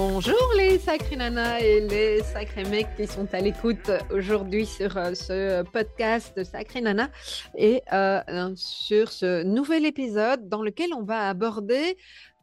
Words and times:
Bonjour 0.00 0.52
les 0.56 0.78
sacrés 0.78 1.16
nanas 1.16 1.58
et 1.58 1.80
les 1.80 2.22
sacrés 2.22 2.62
mecs 2.62 2.94
qui 2.94 3.08
sont 3.08 3.26
à 3.34 3.40
l'écoute 3.40 3.90
aujourd'hui 4.12 4.64
sur 4.64 4.96
euh, 4.96 5.12
ce 5.12 5.64
podcast 5.64 6.44
Sacré 6.44 6.80
Nana 6.80 7.10
et 7.56 7.82
euh, 7.92 8.52
sur 8.54 9.10
ce 9.10 9.42
nouvel 9.42 9.84
épisode 9.84 10.48
dans 10.48 10.62
lequel 10.62 10.94
on 10.94 11.02
va 11.02 11.28
aborder 11.28 11.98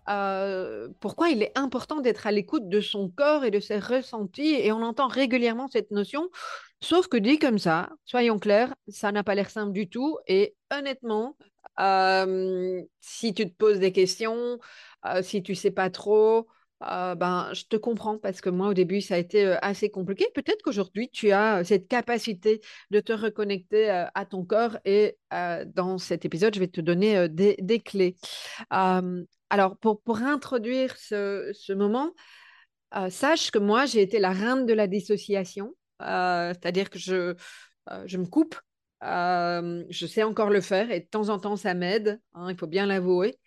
euh, 0.09 0.89
pourquoi 0.99 1.29
il 1.29 1.41
est 1.43 1.57
important 1.57 2.01
d'être 2.01 2.27
à 2.27 2.33
l'écoute 2.33 2.67
de 2.67 2.81
son 2.81 3.07
corps 3.07 3.45
et 3.45 3.51
de 3.51 3.61
ses 3.61 3.79
ressentis. 3.79 4.55
Et 4.55 4.73
on 4.73 4.81
entend 4.81 5.07
régulièrement 5.07 5.69
cette 5.69 5.91
notion, 5.91 6.29
sauf 6.81 7.07
que 7.07 7.15
dit 7.15 7.39
comme 7.39 7.57
ça, 7.57 7.87
soyons 8.03 8.37
clairs, 8.37 8.75
ça 8.89 9.13
n'a 9.13 9.23
pas 9.23 9.33
l'air 9.33 9.49
simple 9.49 9.71
du 9.71 9.87
tout. 9.87 10.17
Et 10.27 10.55
honnêtement, 10.77 11.37
si 12.99 13.33
tu 13.33 13.49
te 13.49 13.55
poses 13.55 13.79
des 13.79 13.93
questions, 13.93 14.59
si 15.21 15.41
tu 15.41 15.55
sais 15.55 15.71
pas 15.71 15.89
trop, 15.89 16.49
ben, 16.81 17.49
je 17.53 17.63
te 17.65 17.75
comprends 17.75 18.17
parce 18.17 18.41
que 18.41 18.49
moi, 18.49 18.69
au 18.69 18.73
début, 18.73 19.01
ça 19.01 19.15
a 19.15 19.17
été 19.17 19.57
assez 19.61 19.89
compliqué. 19.89 20.27
Peut-être 20.33 20.61
qu'aujourd'hui, 20.63 21.09
tu 21.09 21.31
as 21.31 21.63
cette 21.63 21.87
capacité 21.87 22.61
de 22.91 22.99
te 22.99 23.13
reconnecter 23.13 23.89
à 23.89 24.25
ton 24.25 24.43
corps 24.45 24.77
et 24.85 25.17
dans 25.31 25.97
cet 25.97 26.25
épisode, 26.25 26.53
je 26.55 26.59
vais 26.59 26.67
te 26.67 26.81
donner 26.81 27.29
des, 27.29 27.79
clés. 27.79 28.15
alors, 28.69 29.77
pour, 29.79 30.01
pour 30.01 30.17
introduire 30.17 30.95
ce, 30.97 31.51
ce 31.53 31.73
moment, 31.73 32.11
sache 33.09 33.51
que 33.51 33.59
moi, 33.59 33.85
j'ai 33.85 34.01
été 34.01 34.19
la 34.19 34.31
reine 34.31 34.65
de 34.65 34.73
la 34.73 34.87
dissociation, 34.87 35.73
c'est-à-dire 35.99 36.89
que 36.89 36.99
je, 36.99 37.35
je 38.05 38.17
me 38.17 38.25
coupe. 38.25 38.59
je 39.01 40.05
sais 40.07 40.23
encore 40.23 40.49
le 40.49 40.61
faire 40.61 40.91
et 40.91 41.01
de 41.01 41.07
temps 41.07 41.29
en 41.29 41.39
temps, 41.39 41.55
ça 41.55 41.73
m'aide, 41.73 42.19
hein, 42.33 42.47
il 42.49 42.57
faut 42.57 42.67
bien 42.67 42.85
l'avouer. 42.85 43.37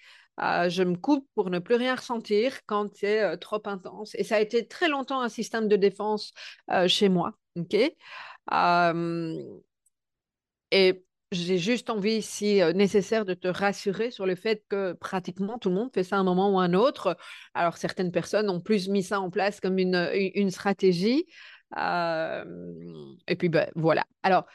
Euh, 0.41 0.69
je 0.69 0.83
me 0.83 0.97
coupe 0.97 1.27
pour 1.35 1.51
ne 1.51 1.59
plus 1.59 1.75
rien 1.75 1.97
ressentir 1.97 2.59
quand 2.67 2.95
c'est 2.95 3.23
euh, 3.23 3.37
trop 3.37 3.61
intense. 3.67 4.15
Et 4.15 4.25
ça 4.25 4.37
a 4.37 4.41
été 4.41 4.67
très 4.67 4.89
longtemps 4.89 5.21
un 5.21 5.29
système 5.29 5.69
de 5.69 5.77
défense 5.77 6.33
euh, 6.71 6.87
chez 6.89 7.09
moi. 7.09 7.33
ok? 7.57 7.77
Et 10.71 11.05
j'ai 11.33 11.59
juste 11.59 11.91
envie, 11.91 12.23
si 12.23 12.61
nécessaire, 12.75 13.25
de 13.25 13.35
te 13.35 13.49
rassurer 13.49 14.11
sur 14.11 14.27
le 14.27 14.35
fait 14.35 14.65
que 14.69 14.93
pratiquement 14.95 15.59
tout 15.59 15.69
le 15.69 15.75
monde 15.75 15.91
fait 15.93 16.05
ça 16.05 16.17
à 16.17 16.19
un 16.21 16.25
moment 16.25 16.51
ou 16.55 16.59
un 16.59 16.73
autre. 16.75 17.17
Alors, 17.55 17.77
certaines 17.77 18.13
personnes 18.13 18.49
ont 18.49 18.61
plus 18.61 18.89
mis 18.89 19.03
ça 19.03 19.21
en 19.21 19.31
place 19.31 19.61
comme 19.61 19.79
une, 19.79 20.11
une 20.35 20.51
stratégie. 20.51 21.27
et 21.77 23.37
puis, 23.39 23.49
ben, 23.49 23.71
voilà. 23.75 24.05
Alors, 24.23 24.47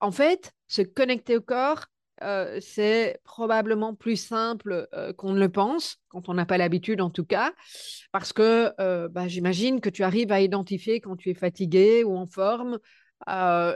en 0.00 0.12
fait, 0.12 0.52
se 0.68 0.82
connecter 0.82 1.36
au 1.36 1.40
corps, 1.40 1.86
euh, 2.22 2.58
c'est 2.60 3.18
probablement 3.24 3.94
plus 3.94 4.16
simple 4.16 4.86
euh, 4.94 5.12
qu'on 5.12 5.32
ne 5.32 5.40
le 5.40 5.48
pense, 5.48 5.96
quand 6.08 6.28
on 6.28 6.34
n'a 6.34 6.46
pas 6.46 6.58
l'habitude 6.58 7.00
en 7.00 7.10
tout 7.10 7.24
cas, 7.24 7.52
parce 8.12 8.32
que 8.32 8.70
euh, 8.80 9.08
bah, 9.08 9.26
j'imagine 9.26 9.80
que 9.80 9.90
tu 9.90 10.04
arrives 10.04 10.30
à 10.30 10.40
identifier 10.40 11.00
quand 11.00 11.16
tu 11.16 11.30
es 11.30 11.34
fatigué 11.34 12.04
ou 12.04 12.16
en 12.16 12.26
forme, 12.26 12.78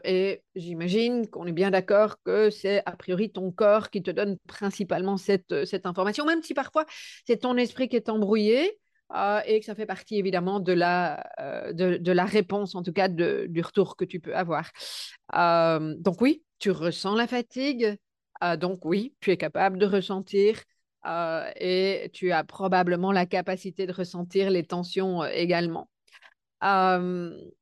et 0.04 0.42
j'imagine 0.56 1.26
qu'on 1.26 1.46
est 1.46 1.52
bien 1.52 1.70
d'accord 1.70 2.16
que 2.22 2.50
c'est 2.50 2.82
a 2.84 2.92
priori 2.96 3.32
ton 3.32 3.50
corps 3.50 3.88
qui 3.88 4.02
te 4.02 4.10
donne 4.10 4.36
principalement 4.46 5.16
cette, 5.16 5.54
information, 5.84 6.26
même 6.26 6.42
si 6.42 6.52
parfois 6.52 6.84
c'est 7.26 7.38
ton 7.38 7.56
esprit 7.56 7.88
qui 7.88 7.96
est 7.96 8.10
embrouillé. 8.10 8.78
et 9.46 9.60
que 9.60 9.64
ça 9.64 9.74
fait 9.74 9.86
partie 9.86 10.18
évidemment 10.18 10.60
de 10.60 10.74
la, 10.74 11.24
de, 11.72 12.12
la 12.12 12.24
réponse, 12.26 12.74
en 12.74 12.82
tout 12.82 12.92
cas 12.92 13.08
du 13.08 13.62
retour 13.62 13.96
que 13.96 14.04
tu 14.04 14.20
peux 14.20 14.36
avoir. 14.36 14.70
donc 15.32 16.20
oui, 16.20 16.42
tu 16.58 16.70
ressens 16.70 17.14
la 17.14 17.26
fatigue, 17.26 17.96
ah, 18.40 18.56
donc 18.56 18.84
oui, 18.84 19.14
tu 19.20 19.30
es 19.30 19.36
capable 19.36 19.78
de 19.78 19.86
ressentir 19.86 20.62
euh, 21.06 21.50
et 21.56 22.10
tu 22.12 22.32
as 22.32 22.44
probablement 22.44 23.12
la 23.12 23.26
capacité 23.26 23.86
de 23.86 23.92
ressentir 23.92 24.50
les 24.50 24.64
tensions 24.64 25.22
euh, 25.22 25.28
également. 25.32 25.88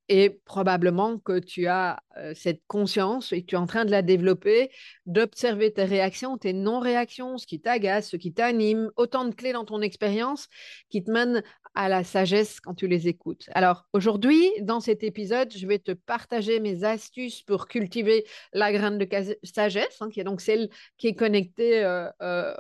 Et 0.09 0.41
probablement 0.47 1.19
que 1.19 1.39
tu 1.39 1.67
as 1.67 2.01
cette 2.35 2.63
conscience 2.67 3.33
et 3.33 3.43
que 3.43 3.47
tu 3.47 3.55
es 3.55 3.59
en 3.59 3.67
train 3.67 3.85
de 3.85 3.91
la 3.91 4.01
développer, 4.01 4.71
d'observer 5.05 5.71
tes 5.71 5.85
réactions, 5.85 6.39
tes 6.39 6.55
non-réactions, 6.55 7.37
ce 7.37 7.47
qui 7.47 7.61
t'agace, 7.61 8.09
ce 8.09 8.17
qui 8.17 8.33
t'anime, 8.33 8.91
autant 8.97 9.27
de 9.27 9.35
clés 9.35 9.53
dans 9.53 9.67
ton 9.67 9.83
expérience 9.83 10.49
qui 10.89 11.05
te 11.05 11.11
mènent 11.11 11.43
à 11.77 11.89
la 11.89 12.03
sagesse 12.03 12.59
quand 12.59 12.75
tu 12.75 12.89
les 12.89 13.07
écoutes. 13.07 13.49
Alors 13.53 13.87
aujourd'hui, 13.93 14.51
dans 14.63 14.81
cet 14.81 15.05
épisode, 15.05 15.53
je 15.55 15.67
vais 15.67 15.79
te 15.79 15.93
partager 15.93 16.59
mes 16.59 16.83
astuces 16.83 17.43
pour 17.43 17.69
cultiver 17.69 18.25
la 18.53 18.73
graine 18.73 18.99
de 18.99 19.09
sagesse, 19.45 19.99
hein, 20.01 20.09
qui 20.11 20.21
est 20.21 20.25
donc 20.25 20.41
celle 20.41 20.69
qui 20.97 21.09
est 21.09 21.15
connectée 21.15 21.85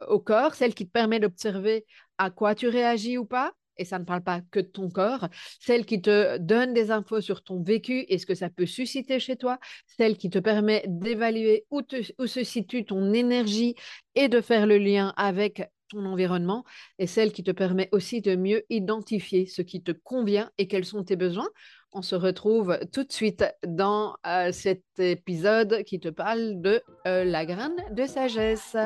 au 0.08 0.20
corps, 0.20 0.54
celle 0.54 0.74
qui 0.74 0.86
te 0.86 0.92
permet 0.92 1.18
d'observer 1.18 1.84
à 2.18 2.30
quoi 2.30 2.54
tu 2.54 2.68
réagis 2.68 3.18
ou 3.18 3.24
pas, 3.24 3.52
et 3.78 3.84
ça 3.84 3.98
ne 3.98 4.04
parle 4.04 4.22
pas 4.22 4.40
que 4.50 4.60
de 4.60 4.66
ton 4.66 4.88
corps, 4.88 5.28
celle 5.60 5.84
qui 5.84 6.00
te 6.00 6.38
donne 6.38 6.74
des 6.74 6.90
infos 6.90 7.20
sur 7.20 7.42
ton 7.42 7.62
vécu 7.62 8.04
et 8.08 8.18
ce 8.18 8.26
que 8.26 8.34
ça 8.34 8.50
peut 8.50 8.66
susciter 8.66 9.20
chez 9.20 9.36
toi, 9.36 9.58
celle 9.86 10.16
qui 10.16 10.30
te 10.30 10.38
permet 10.38 10.84
d'évaluer 10.86 11.66
où, 11.70 11.82
où 12.18 12.26
se 12.26 12.44
situe 12.44 12.84
ton 12.84 13.12
énergie 13.12 13.74
et 14.14 14.28
de 14.28 14.40
faire 14.40 14.66
le 14.66 14.78
lien 14.78 15.12
avec 15.16 15.62
ton 15.88 16.04
environnement, 16.06 16.64
et 16.98 17.06
celle 17.06 17.32
qui 17.32 17.42
te 17.42 17.50
permet 17.50 17.88
aussi 17.92 18.20
de 18.20 18.36
mieux 18.36 18.64
identifier 18.70 19.46
ce 19.46 19.62
qui 19.62 19.82
te 19.82 19.92
convient 19.92 20.50
et 20.58 20.68
quels 20.68 20.84
sont 20.84 21.04
tes 21.04 21.16
besoins. 21.16 21.48
On 21.92 22.02
se 22.02 22.14
retrouve 22.14 22.78
tout 22.92 23.04
de 23.04 23.12
suite 23.12 23.44
dans 23.66 24.16
euh, 24.26 24.52
cet 24.52 24.84
épisode 24.98 25.82
qui 25.84 25.98
te 26.00 26.08
parle 26.08 26.60
de 26.60 26.82
euh, 27.06 27.24
la 27.24 27.46
graine 27.46 27.76
de 27.92 28.06
sagesse. 28.06 28.76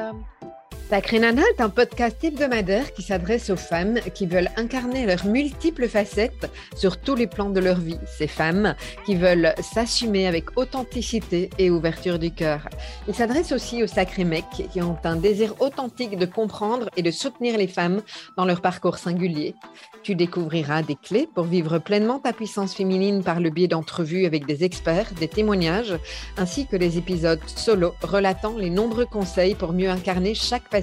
Sacré 0.90 1.20
Nana 1.20 1.42
est 1.56 1.60
un 1.60 1.68
podcast 1.68 2.16
hebdomadaire 2.24 2.92
qui 2.92 3.02
s'adresse 3.02 3.48
aux 3.48 3.56
femmes 3.56 4.00
qui 4.12 4.26
veulent 4.26 4.50
incarner 4.56 5.06
leurs 5.06 5.24
multiples 5.24 5.86
facettes 5.86 6.50
sur 6.74 6.96
tous 6.96 7.14
les 7.14 7.28
plans 7.28 7.50
de 7.50 7.60
leur 7.60 7.78
vie. 7.78 8.00
Ces 8.18 8.26
femmes 8.26 8.74
qui 9.06 9.14
veulent 9.14 9.54
s'assumer 9.62 10.26
avec 10.26 10.58
authenticité 10.58 11.48
et 11.58 11.70
ouverture 11.70 12.18
du 12.18 12.32
cœur. 12.32 12.68
Il 13.06 13.14
s'adresse 13.14 13.52
aussi 13.52 13.84
aux 13.84 13.86
sacrés 13.86 14.24
mecs 14.24 14.68
qui 14.72 14.82
ont 14.82 14.98
un 15.04 15.14
désir 15.14 15.54
authentique 15.60 16.18
de 16.18 16.26
comprendre 16.26 16.90
et 16.96 17.02
de 17.02 17.12
soutenir 17.12 17.56
les 17.56 17.68
femmes 17.68 18.02
dans 18.36 18.44
leur 18.44 18.60
parcours 18.60 18.98
singulier. 18.98 19.54
Tu 20.02 20.16
découvriras 20.16 20.82
des 20.82 20.96
clés 20.96 21.28
pour 21.32 21.44
vivre 21.44 21.78
pleinement 21.78 22.18
ta 22.18 22.32
puissance 22.32 22.74
féminine 22.74 23.22
par 23.22 23.38
le 23.38 23.50
biais 23.50 23.68
d'entrevues 23.68 24.26
avec 24.26 24.44
des 24.44 24.64
experts, 24.64 25.12
des 25.20 25.28
témoignages, 25.28 25.94
ainsi 26.36 26.66
que 26.66 26.74
des 26.74 26.98
épisodes 26.98 27.40
solo 27.46 27.94
relatant 28.02 28.56
les 28.56 28.70
nombreux 28.70 29.06
conseils 29.06 29.54
pour 29.54 29.72
mieux 29.72 29.88
incarner 29.88 30.34
chaque 30.34 30.68
facette 30.68 30.79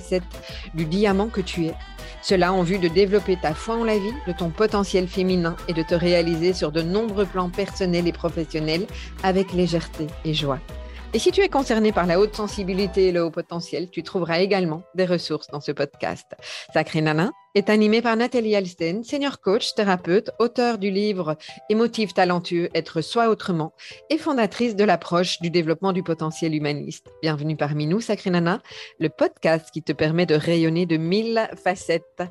du 0.74 0.86
diamant 0.86 1.28
que 1.28 1.42
tu 1.42 1.66
es. 1.66 1.74
Cela 2.22 2.52
en 2.52 2.64
vue 2.64 2.80
de 2.80 2.88
développer 2.88 3.38
ta 3.38 3.54
foi 3.54 3.76
en 3.76 3.84
la 3.84 3.98
vie, 3.98 4.14
de 4.28 4.34
ton 4.34 4.50
potentiel 4.50 5.08
féminin 5.08 5.56
et 5.68 5.74
de 5.74 5.84
te 5.84 5.96
réaliser 5.96 6.54
sur 6.54 6.72
de 6.72 6.82
nombreux 6.82 7.26
plans 7.26 7.50
personnels 7.50 8.08
et 8.08 8.12
professionnels 8.12 8.88
avec 9.24 9.54
légèreté 9.54 10.08
et 10.26 10.34
joie. 10.34 10.60
Et 11.14 11.20
si 11.20 11.32
tu 11.32 11.42
es 11.42 11.48
concerné 11.48 11.94
par 11.94 12.06
la 12.06 12.20
haute 12.20 12.36
sensibilité 12.36 13.08
et 13.08 13.12
le 13.14 13.24
haut 13.24 13.32
potentiel, 13.32 13.90
tu 13.90 14.04
trouveras 14.04 14.40
également 14.40 14.84
des 14.94 15.06
ressources 15.06 15.48
dans 15.48 15.62
ce 15.62 15.72
podcast. 15.72 16.26
Sacré 16.74 17.00
Nana 17.00 17.32
est 17.56 17.70
animé 17.70 18.02
par 18.02 18.18
Nathalie 18.18 18.56
Alsten, 18.56 19.06
senior 19.06 19.40
coach, 19.40 19.74
thérapeute, 19.74 20.32
auteur 20.38 20.78
du 20.78 20.92
livre 20.92 21.38
Émotif 21.70 22.14
talentueux, 22.14 22.70
être 22.76 23.00
soi 23.00 23.30
autrement 23.30 23.74
et 24.10 24.18
fondatrice 24.18 24.76
de 24.76 24.84
l'approche 24.84 25.40
du 25.40 25.50
développement 25.50 25.94
du 25.94 26.04
potentiel 26.04 26.54
humaniste. 26.54 27.08
Bienvenue 27.22 27.56
parmi 27.56 27.88
nous, 27.88 28.02
Sacré 28.02 28.30
Nana, 28.30 28.62
le 29.00 29.08
podcast 29.08 29.72
qui 29.72 29.82
te 29.82 29.94
permet 29.94 30.26
de 30.26 30.36
rayonner 30.36 30.86
de 30.86 30.98
mille 30.98 31.50
facettes. 31.64 32.24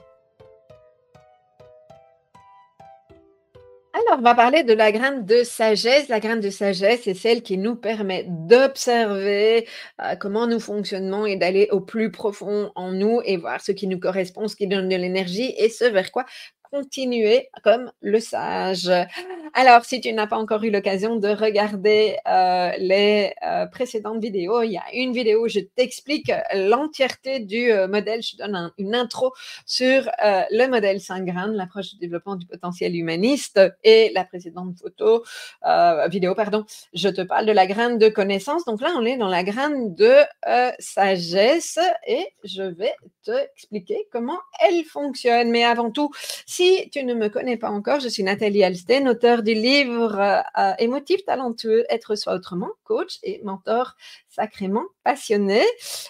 Alors, 4.09 4.21
on 4.21 4.23
va 4.23 4.35
parler 4.37 4.63
de 4.63 4.73
la 4.73 4.93
graine 4.93 5.25
de 5.25 5.43
sagesse. 5.43 6.09
La 6.09 6.21
graine 6.21 6.41
de 6.41 6.51
sagesse, 6.51 7.01
c'est 7.05 7.15
celle 7.15 7.43
qui 7.43 7.59
nous 7.59 7.75
permet 7.75 8.25
d'observer 8.29 9.67
euh, 10.01 10.15
comment 10.15 10.47
nous 10.47 10.61
fonctionnons 10.61 11.27
et 11.27 11.37
d'aller 11.37 11.69
au 11.73 11.81
plus 11.81 12.13
profond 12.13 12.71
en 12.77 12.93
nous 12.93 13.21
et 13.25 13.37
voir 13.37 13.61
ce 13.61 13.73
qui 13.73 13.89
nous 13.89 13.99
correspond, 13.99 14.47
ce 14.47 14.55
qui 14.55 14.69
donne 14.69 14.89
de 14.89 14.95
l'énergie 14.95 15.55
et 15.59 15.69
ce 15.71 15.85
vers 15.85 16.13
quoi 16.13 16.25
comme 17.63 17.91
le 18.01 18.21
sage. 18.21 18.91
Alors, 19.59 19.85
si 19.87 20.03
tu 20.03 20.13
n'as 20.13 20.27
pas 20.27 20.37
encore 20.37 20.63
eu 20.65 20.71
l'occasion 20.71 21.17
de 21.17 21.29
regarder 21.29 22.17
euh, 22.29 22.73
les 22.79 23.33
euh, 23.43 23.65
précédentes 23.67 24.21
vidéos, 24.21 24.63
il 24.63 24.73
y 24.73 24.77
a 24.77 24.85
une 24.93 25.13
vidéo 25.13 25.45
où 25.45 25.49
je 25.49 25.61
t'explique 25.61 26.31
l'entièreté 26.55 27.41
du 27.41 27.73
euh, 27.73 27.89
modèle. 27.89 28.23
Je 28.23 28.33
te 28.33 28.37
donne 28.37 28.71
une 28.77 28.95
intro 28.95 29.33
sur 29.65 30.11
le 30.23 30.67
modèle 30.69 31.01
5 31.01 31.25
graines, 31.25 31.53
l'approche 31.53 31.95
du 31.95 31.97
développement 31.97 32.37
du 32.37 32.47
potentiel 32.47 32.95
humaniste. 32.95 33.61
Et 33.83 34.11
la 34.15 34.25
précédente 34.25 34.77
photo, 34.79 35.25
vidéo, 36.09 36.35
pardon, 36.35 36.65
je 36.93 37.09
te 37.09 37.23
parle 37.23 37.47
de 37.47 37.53
la 37.53 37.67
graine 37.67 37.99
de 37.99 38.09
connaissance. 38.09 38.65
Donc 38.65 38.81
là, 38.81 38.93
on 38.97 39.05
est 39.05 39.17
dans 39.17 39.29
la 39.29 39.43
graine 39.43 39.95
de 39.95 40.15
sagesse 40.79 41.79
et 42.07 42.27
je 42.45 42.63
vais 42.63 42.95
t'expliquer 43.25 44.07
comment 44.13 44.39
elle 44.61 44.85
fonctionne. 44.85 45.51
Mais 45.51 45.65
avant 45.65 45.91
tout, 45.91 46.11
si 46.47 46.66
tu 46.93 47.05
ne 47.05 47.15
me 47.15 47.29
connais 47.29 47.57
pas 47.57 47.71
encore, 47.71 48.01
je 48.01 48.09
suis 48.09 48.23
Nathalie 48.23 48.65
Alsten, 48.65 49.09
auteure 49.09 49.43
du 49.43 49.55
livre 49.55 50.19
euh, 50.59 50.73
Émotif, 50.79 51.25
talentueux, 51.25 51.85
être 51.89 52.15
soi 52.15 52.35
autrement, 52.35 52.71
coach 52.85 53.19
et 53.23 53.41
mentor 53.45 53.97
sacrément 54.29 54.85
passionné. 55.05 55.63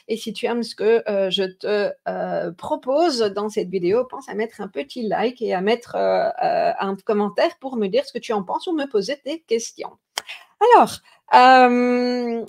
Et 0.08 0.16
si 0.16 0.32
tu 0.32 0.46
aimes 0.46 0.62
ce 0.62 0.74
que 0.74 1.02
euh, 1.08 1.30
je 1.30 1.44
te 1.44 1.90
euh, 2.08 2.52
propose 2.52 3.20
dans 3.20 3.48
cette 3.48 3.68
vidéo, 3.68 4.04
pense 4.04 4.28
à 4.28 4.34
mettre 4.34 4.60
un 4.60 4.68
petit 4.68 5.02
like 5.02 5.40
et 5.42 5.54
à 5.54 5.60
mettre 5.60 5.96
un 5.96 6.96
commentaire 7.04 7.56
pour 7.60 7.76
me 7.76 7.88
dire 7.88 8.04
ce 8.04 8.12
que 8.12 8.18
tu 8.18 8.32
en 8.32 8.42
penses 8.42 8.66
ou 8.66 8.72
me 8.72 8.86
poser 8.86 9.16
tes 9.22 9.40
questions. 9.40 9.92
Alors, 10.72 10.98
graine 11.30 12.44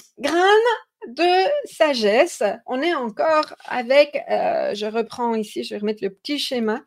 de 1.08 1.68
sagesse. 1.68 2.44
On 2.66 2.82
est 2.82 2.96
encore 2.96 3.56
avec, 3.66 4.24
je 4.30 4.86
reprends 4.86 5.36
ici, 5.36 5.64
je 5.64 5.76
vais 5.76 5.80
remettre 5.80 6.04
le 6.04 6.10
petit 6.10 6.40
schéma. 6.40 6.82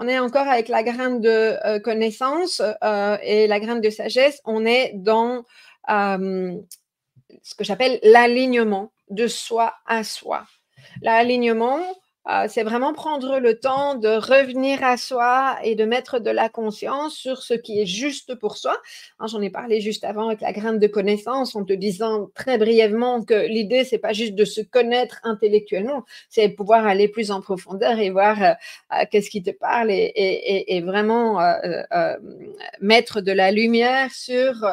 On 0.00 0.06
est 0.06 0.18
encore 0.18 0.46
avec 0.46 0.68
la 0.68 0.84
graine 0.84 1.20
de 1.20 1.56
euh, 1.66 1.80
connaissance 1.80 2.62
euh, 2.84 3.18
et 3.22 3.48
la 3.48 3.58
graine 3.58 3.80
de 3.80 3.90
sagesse. 3.90 4.40
On 4.44 4.64
est 4.64 4.92
dans 4.94 5.44
ce 5.88 7.54
que 7.56 7.64
j'appelle 7.64 7.98
l'alignement 8.02 8.92
de 9.10 9.26
soi 9.26 9.74
à 9.86 10.04
soi. 10.04 10.44
L'alignement, 11.02 11.80
euh, 12.28 12.46
c'est 12.48 12.62
vraiment 12.62 12.92
prendre 12.92 13.38
le 13.38 13.58
temps 13.58 13.94
de 13.94 14.08
revenir 14.08 14.84
à 14.84 14.96
soi 14.96 15.56
et 15.62 15.74
de 15.74 15.84
mettre 15.84 16.18
de 16.18 16.30
la 16.30 16.48
conscience 16.48 17.14
sur 17.14 17.42
ce 17.42 17.54
qui 17.54 17.80
est 17.80 17.86
juste 17.86 18.34
pour 18.34 18.56
soi. 18.56 18.76
Hein, 19.18 19.26
j'en 19.28 19.40
ai 19.40 19.50
parlé 19.50 19.80
juste 19.80 20.04
avant 20.04 20.28
avec 20.28 20.42
la 20.42 20.52
graine 20.52 20.78
de 20.78 20.86
connaissance 20.86 21.56
en 21.56 21.64
te 21.64 21.72
disant 21.72 22.28
très 22.34 22.58
brièvement 22.58 23.24
que 23.24 23.46
l'idée, 23.46 23.84
c'est 23.84 23.98
pas 23.98 24.12
juste 24.12 24.34
de 24.34 24.44
se 24.44 24.60
connaître 24.60 25.20
intellectuellement, 25.22 26.04
c'est 26.28 26.50
pouvoir 26.50 26.86
aller 26.86 27.08
plus 27.08 27.30
en 27.30 27.40
profondeur 27.40 27.98
et 27.98 28.10
voir 28.10 28.42
euh, 28.42 28.52
euh, 28.92 29.04
qu'est-ce 29.10 29.30
qui 29.30 29.42
te 29.42 29.50
parle 29.50 29.90
et, 29.90 30.82
vraiment 30.84 31.38
mettre 32.80 33.20
de 33.20 33.32
la 33.32 33.50
lumière 33.50 34.12
sur 34.12 34.64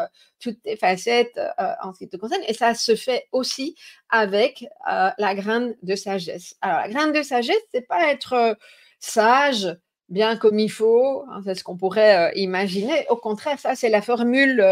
toutes 0.46 0.62
tes 0.62 0.78
facettes 0.78 1.38
euh, 1.38 1.72
en 1.82 1.92
ce 1.92 2.00
qui 2.00 2.08
te 2.08 2.18
concerne. 2.18 2.44
Et 2.48 2.54
ça 2.54 2.76
se 2.76 2.96
fait 2.96 3.26
aussi 3.32 3.76
avec 4.10 4.64
euh, 4.92 5.10
la 5.18 5.34
graine 5.34 5.76
de 5.82 5.96
sagesse. 5.96 6.56
Alors, 6.62 6.82
la 6.82 6.90
graine 6.90 7.12
de 7.14 7.24
sagesse, 7.24 7.58
c'est 7.74 7.88
pas 7.88 8.12
être 8.12 8.34
euh, 8.34 8.54
sage, 9.00 9.76
bien 10.08 10.38
comme 10.38 10.60
il 10.60 10.70
faut, 10.70 11.24
hein, 11.32 11.42
c'est 11.44 11.56
ce 11.56 11.64
qu'on 11.64 11.78
pourrait 11.78 12.32
imaginer. 12.36 13.08
Au 13.10 13.16
contraire, 13.16 13.58
ça, 13.60 13.74
c'est 13.76 13.90
la 13.90 14.04
formule 14.04 14.64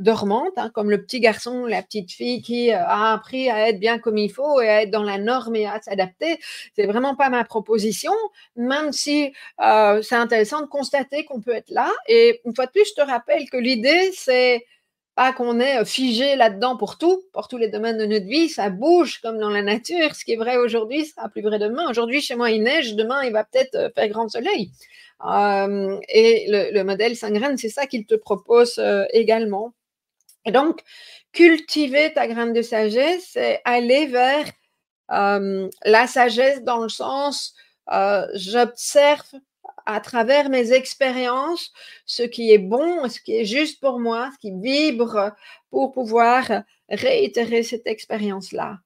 dormante, 0.00 0.54
hein, 0.56 0.70
comme 0.74 0.90
le 0.90 1.02
petit 1.02 1.20
garçon, 1.20 1.66
la 1.66 1.82
petite 1.82 2.10
fille 2.10 2.40
qui 2.42 2.72
a 2.72 3.12
appris 3.12 3.48
à 3.50 3.68
être 3.68 3.78
bien 3.78 3.98
comme 3.98 4.18
il 4.18 4.32
faut 4.32 4.60
et 4.60 4.68
à 4.68 4.82
être 4.82 4.90
dans 4.90 5.04
la 5.04 5.18
norme 5.18 5.54
et 5.54 5.66
à 5.66 5.80
s'adapter. 5.80 6.40
C'est 6.74 6.86
vraiment 6.86 7.14
pas 7.14 7.28
ma 7.28 7.44
proposition, 7.44 8.12
même 8.56 8.90
si 8.92 9.32
c'est 9.58 10.16
intéressant 10.16 10.62
de 10.62 10.66
constater 10.66 11.24
qu'on 11.24 11.40
peut 11.40 11.54
être 11.54 11.70
là. 11.70 11.92
Et 12.08 12.40
une 12.44 12.54
fois 12.54 12.66
de 12.66 12.72
plus, 12.72 12.88
je 12.88 13.00
te 13.00 13.06
rappelle 13.06 13.48
que 13.48 13.58
l'idée, 13.58 14.10
c'est 14.14 14.64
pas 15.16 15.32
qu'on 15.32 15.58
est 15.60 15.82
figé 15.86 16.36
là-dedans 16.36 16.76
pour 16.76 16.98
tout, 16.98 17.22
pour 17.32 17.48
tous 17.48 17.56
les 17.56 17.68
domaines 17.68 17.96
de 17.96 18.04
notre 18.04 18.26
vie, 18.26 18.50
ça 18.50 18.68
bouge 18.68 19.18
comme 19.22 19.38
dans 19.38 19.48
la 19.48 19.62
nature. 19.62 20.14
Ce 20.14 20.26
qui 20.26 20.34
est 20.34 20.36
vrai 20.36 20.58
aujourd'hui 20.58 21.06
sera 21.06 21.30
plus 21.30 21.40
vrai 21.40 21.58
demain. 21.58 21.88
Aujourd'hui, 21.88 22.20
chez 22.20 22.36
moi, 22.36 22.50
il 22.50 22.62
neige, 22.62 22.94
demain, 22.94 23.24
il 23.24 23.32
va 23.32 23.42
peut-être 23.42 23.90
faire 23.94 24.08
grand 24.08 24.28
soleil. 24.28 24.70
et 25.22 26.46
le, 26.48 26.82
modèle 26.82 27.16
Sangraine, 27.16 27.56
c'est 27.56 27.70
ça 27.70 27.86
qu'il 27.86 28.04
te 28.04 28.14
propose 28.14 28.78
également. 29.10 29.72
Et 30.44 30.52
donc, 30.52 30.82
cultiver 31.32 32.12
ta 32.12 32.28
graine 32.28 32.52
de 32.52 32.60
sagesse, 32.62 33.30
c'est 33.32 33.62
aller 33.64 34.06
vers 34.06 34.44
la 35.08 36.06
sagesse 36.06 36.62
dans 36.62 36.82
le 36.82 36.90
sens, 36.90 37.54
j'observe 38.34 39.32
à 39.84 40.00
travers 40.00 40.50
mes 40.50 40.72
expériences 40.72 41.72
ce 42.04 42.22
qui 42.22 42.52
est 42.52 42.58
bon, 42.58 43.08
ce 43.08 43.20
qui 43.20 43.36
est 43.36 43.44
juste 43.44 43.80
pour 43.80 44.00
moi, 44.00 44.30
ce 44.34 44.38
qui 44.38 44.52
vibre 44.52 45.32
pour 45.70 45.92
pouvoir 45.92 46.44
réitérer 46.88 47.62
cette 47.62 47.86
expérience-là. 47.86 48.78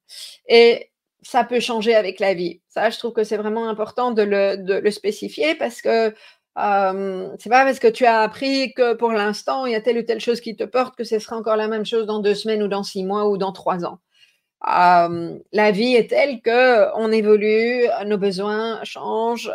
Et 0.48 0.90
ça 1.22 1.44
peut 1.44 1.60
changer 1.60 1.94
avec 1.94 2.18
la 2.20 2.34
vie. 2.34 2.60
Ça, 2.68 2.90
je 2.90 2.98
trouve 2.98 3.12
que 3.12 3.24
c'est 3.24 3.36
vraiment 3.36 3.68
important 3.68 4.10
de 4.12 4.22
le, 4.22 4.90
spécifier 4.90 5.54
parce 5.54 5.82
que 5.82 6.14
euh, 6.58 7.28
c'est 7.38 7.50
pas 7.50 7.64
parce 7.64 7.78
que 7.78 7.88
tu 7.88 8.06
as 8.06 8.20
appris 8.20 8.72
que 8.74 8.94
pour 8.94 9.12
l'instant, 9.12 9.66
il 9.66 9.72
y 9.72 9.74
a 9.74 9.80
telle 9.80 9.98
ou 9.98 10.02
telle 10.02 10.20
chose 10.20 10.40
qui 10.40 10.56
te 10.56 10.64
porte 10.64 10.96
que 10.96 11.04
ce 11.04 11.18
sera 11.18 11.36
encore 11.36 11.56
la 11.56 11.68
même 11.68 11.86
chose 11.86 12.06
dans 12.06 12.20
deux 12.20 12.34
semaines 12.34 12.62
ou 12.62 12.68
dans 12.68 12.82
six 12.82 13.04
mois 13.04 13.28
ou 13.28 13.36
dans 13.36 13.52
trois 13.52 13.84
ans 13.84 14.00
la 14.62 15.70
vie 15.72 15.94
est 15.94 16.10
telle 16.10 16.40
que 16.42 16.94
on 16.96 17.10
évolue, 17.12 17.86
nos 18.06 18.18
besoins 18.18 18.82
changent, 18.84 19.50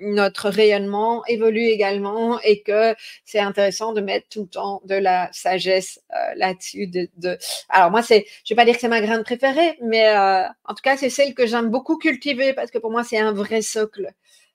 notre 0.00 0.48
rayonnement 0.48 1.24
évolue 1.26 1.66
également 1.66 2.40
et 2.40 2.62
que 2.62 2.94
c'est 3.24 3.40
intéressant 3.40 3.92
de 3.92 4.00
mettre 4.00 4.28
tout 4.28 4.42
le 4.42 4.48
temps 4.48 4.80
de 4.84 4.94
la 4.94 5.28
sagesse 5.32 6.00
là-dessus. 6.36 6.86
De, 6.86 7.38
Alors 7.68 7.90
moi, 7.90 8.02
c'est, 8.02 8.26
je 8.44 8.54
vais 8.54 8.56
pas 8.56 8.64
dire 8.64 8.74
que 8.74 8.80
c'est 8.80 8.88
ma 8.88 9.00
graine 9.00 9.24
préférée, 9.24 9.76
mais 9.82 10.08
en 10.16 10.74
tout 10.74 10.82
cas, 10.82 10.96
c'est 10.96 11.10
celle 11.10 11.34
que 11.34 11.46
j'aime 11.46 11.70
beaucoup 11.70 11.96
cultiver 11.96 12.52
parce 12.52 12.70
que 12.70 12.78
pour 12.78 12.90
moi, 12.90 13.04
c'est 13.04 13.18
un 13.18 13.32
vrai 13.32 13.62
socle. 13.62 14.12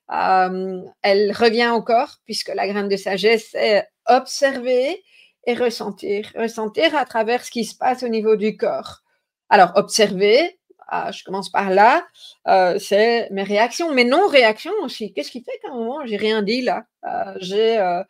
elle 0.08 1.32
revient 1.32 1.72
au 1.74 1.82
corps 1.82 2.20
puisque 2.24 2.52
la 2.54 2.66
graine 2.66 2.88
de 2.88 2.96
sagesse, 2.96 3.48
c'est 3.52 3.86
observer 4.06 5.02
et 5.46 5.54
ressentir, 5.54 6.30
ressentir 6.34 6.96
à 6.96 7.04
travers 7.04 7.44
ce 7.44 7.50
qui 7.50 7.64
se 7.64 7.76
passe 7.76 8.02
au 8.02 8.08
niveau 8.08 8.36
du 8.36 8.56
corps. 8.56 9.03
Alors, 9.50 9.72
observer, 9.76 10.58
ah, 10.88 11.10
je 11.12 11.22
commence 11.24 11.50
par 11.50 11.70
là, 11.70 12.04
euh, 12.48 12.78
c'est 12.78 13.28
mes 13.30 13.42
réactions, 13.42 13.92
mes 13.92 14.04
non-réactions 14.04 14.72
aussi. 14.82 15.12
Qu'est-ce 15.12 15.30
qui 15.30 15.42
fait 15.42 15.58
qu'à 15.62 15.70
un 15.70 15.74
moment, 15.74 16.04
j'ai 16.06 16.16
rien 16.16 16.42
dit 16.42 16.62
là? 16.62 16.84
Euh, 17.04 17.34
j'ai, 17.40 17.78
euh, 17.78 18.02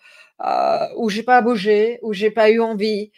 Ou 0.97 1.11
j'ai 1.11 1.23
pas 1.23 1.41
bougé, 1.43 1.99
ou 2.03 2.13
j'ai 2.13 2.31
pas 2.31 2.51
eu 2.51 2.61
envie 2.61 3.13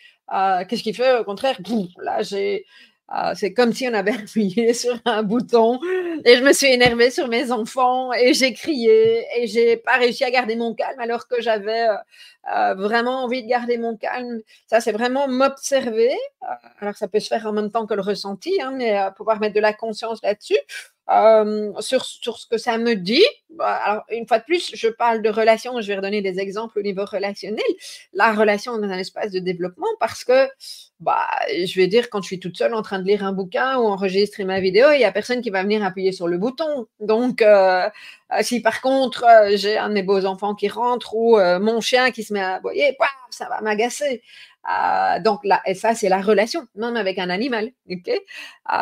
Qu'est-ce 0.69 0.83
qui 0.83 0.93
fait, 0.95 1.19
au 1.19 1.25
contraire, 1.25 1.59
là, 2.03 2.23
j'ai 2.23 2.67
ah, 3.09 3.37
c'est 3.37 3.53
comme 3.53 3.73
si 3.73 3.87
on 3.89 3.95
avait 3.95 4.13
appuyé 4.19 4.75
sur 4.75 4.99
un 5.05 5.23
bouton 5.23 5.79
et 6.25 6.37
je 6.37 6.43
me 6.43 6.53
suis 6.53 6.67
énervée 6.67 7.11
sur 7.11 7.29
mes 7.29 7.53
enfants 7.53 8.13
et 8.13 8.35
j'ai 8.35 8.53
crié 8.53 9.25
et 9.37 9.47
j'ai 9.47 9.77
pas 9.77 9.97
réussi 9.97 10.25
à 10.25 10.31
garder 10.31 10.57
mon 10.57 10.75
calme 10.75 10.99
alors 10.99 11.29
que 11.29 11.41
j'avais 11.41 11.89
euh, 11.89 11.97
euh, 12.57 12.75
vraiment 12.75 13.23
envie 13.23 13.45
de 13.45 13.49
garder 13.49 13.79
mon 13.79 13.97
calme. 13.97 14.41
Ça, 14.67 14.81
c'est 14.81 14.93
vraiment 14.93 15.29
m'observer. 15.29 16.13
Euh, 16.43 16.47
alors, 16.81 16.97
ça 16.97 17.07
peut 17.07 17.21
se 17.21 17.29
faire 17.29 17.47
en 17.47 17.53
même 17.53 17.71
temps 17.71 17.87
que 17.87 17.95
le 17.95 18.03
ressenti, 18.03 18.61
hein, 18.61 18.73
mais 18.73 18.99
pouvoir 19.17 19.41
mettre 19.41 19.55
de 19.55 19.61
la 19.61 19.73
conscience 19.73 20.21
là-dessus. 20.23 20.59
Sur, 21.81 22.05
sur, 22.05 22.39
ce 22.39 22.47
que 22.47 22.59
ça 22.59 22.79
me 22.79 22.95
dit. 22.95 23.25
Bah, 23.51 23.75
alors, 23.77 24.05
une 24.11 24.27
fois 24.27 24.39
de 24.39 24.45
plus, 24.45 24.73
je 24.75 24.89
parle 24.89 25.23
de 25.23 25.31
relation, 25.31 25.81
je 25.81 25.87
vais 25.87 25.97
redonner 25.97 26.21
des 26.21 26.39
exemples 26.41 26.79
au 26.79 26.83
niveau 26.83 27.05
relationnel. 27.05 27.65
La 28.13 28.33
relation 28.33 28.77
dans 28.79 28.89
un 28.89 28.99
espace 28.99 29.31
de 29.31 29.39
développement 29.39 29.87
parce 30.01 30.25
que, 30.25 30.49
bah, 31.01 31.27
je 31.49 31.75
vais 31.77 31.87
dire, 31.87 32.11
quand 32.11 32.23
je 32.23 32.27
suis 32.27 32.41
toute 32.41 32.57
seule 32.57 32.75
en 32.75 32.83
train 32.83 32.99
de 32.99 33.05
lire 33.07 33.25
un 33.25 33.33
bouquin 33.33 33.79
ou 33.79 33.87
enregistrer 33.87 34.45
ma 34.45 34.61
vidéo, 34.61 34.91
il 34.93 34.99
n'y 34.99 35.05
a 35.05 35.13
personne 35.13 35.41
qui 35.43 35.51
va 35.51 35.63
venir 35.63 35.85
appuyer 35.85 36.13
sur 36.13 36.29
le 36.29 36.39
bouton. 36.39 36.87
Donc, 37.01 37.41
euh, 37.43 37.89
si 38.41 38.61
par 38.61 38.81
contre, 38.81 39.25
euh, 39.25 39.57
j'ai 39.57 39.79
un 39.79 39.89
de 39.89 39.95
mes 39.95 40.03
beaux 40.03 40.25
enfants 40.27 40.55
qui 40.55 40.69
rentre 40.69 41.15
ou 41.15 41.39
euh, 41.39 41.59
mon 41.59 41.81
chien 41.81 42.11
qui 42.11 42.25
se 42.25 42.33
met 42.33 42.41
à 42.41 42.55
aboyer, 42.55 42.97
ça 43.31 43.49
va 43.49 43.61
m'agacer. 43.61 44.23
Euh, 44.71 45.21
donc 45.21 45.45
là, 45.45 45.63
et 45.67 45.75
ça, 45.75 45.95
c'est 45.95 46.09
la 46.09 46.21
relation, 46.21 46.67
même 46.75 46.97
avec 46.97 47.19
un 47.19 47.31
animal. 47.31 47.71
ok? 47.91 48.11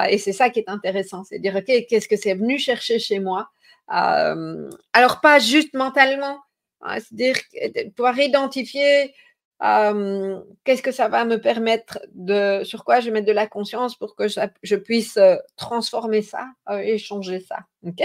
Et 0.09 0.19
c'est 0.19 0.33
ça 0.33 0.51
qui 0.51 0.61
est 0.61 0.69
intéressant, 0.69 1.25
c'est 1.25 1.39
dire, 1.39 1.57
OK, 1.57 1.87
qu'est-ce 1.89 2.09
que 2.09 2.17
c'est 2.17 2.35
venu 2.35 2.59
chercher 2.59 2.99
chez 2.99 3.19
moi? 3.19 3.49
Alors, 3.89 5.21
pas 5.21 5.39
juste 5.39 5.75
mentalement, 5.75 6.39
hein, 6.81 6.99
c'est-à-dire 7.01 7.37
pouvoir 7.97 8.19
identifier 8.19 9.15
qu'est-ce 9.61 10.83
que 10.83 10.93
ça 10.93 11.09
va 11.09 11.25
me 11.25 11.41
permettre 11.41 12.01
de, 12.13 12.63
sur 12.65 12.85
quoi 12.85 13.01
je 13.01 13.07
vais 13.07 13.13
mettre 13.13 13.27
de 13.27 13.33
la 13.33 13.47
conscience 13.47 13.97
pour 13.97 14.17
que 14.17 14.27
je, 14.29 14.77
puisse 14.77 15.19
transformer 15.57 16.23
ça 16.23 16.47
et 16.83 16.99
changer 16.99 17.41
ça. 17.41 17.59
ok? 17.87 18.03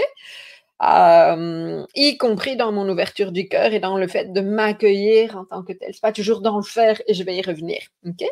Y 0.80 2.16
compris 2.18 2.56
dans 2.56 2.72
mon 2.72 2.88
ouverture 2.88 3.32
du 3.32 3.48
cœur 3.48 3.72
et 3.72 3.80
dans 3.80 3.98
le 3.98 4.08
fait 4.08 4.32
de 4.32 4.40
m'accueillir 4.40 5.36
en 5.36 5.44
tant 5.44 5.62
que 5.62 5.72
tel. 5.72 5.92
C'est 5.92 6.00
pas 6.00 6.12
toujours 6.12 6.40
dans 6.40 6.56
le 6.56 6.62
faire 6.62 7.00
et 7.06 7.14
je 7.14 7.22
vais 7.22 7.36
y 7.36 7.42
revenir. 7.42 7.80
Ok? 8.06 8.24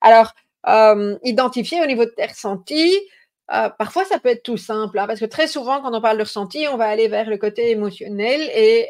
Alors, 0.00 0.32
identifier 1.22 1.82
au 1.82 1.86
niveau 1.86 2.04
de 2.04 2.10
tes 2.10 2.26
ressentis, 2.26 2.94
euh, 3.52 3.68
parfois 3.68 4.06
ça 4.06 4.18
peut 4.18 4.30
être 4.30 4.42
tout 4.42 4.56
simple, 4.56 4.98
hein, 4.98 5.06
parce 5.06 5.20
que 5.20 5.26
très 5.26 5.46
souvent 5.46 5.82
quand 5.82 5.94
on 5.94 6.00
parle 6.00 6.16
de 6.16 6.22
ressenti, 6.22 6.66
on 6.66 6.78
va 6.78 6.86
aller 6.86 7.08
vers 7.08 7.28
le 7.28 7.36
côté 7.36 7.70
émotionnel 7.70 8.40
et 8.54 8.88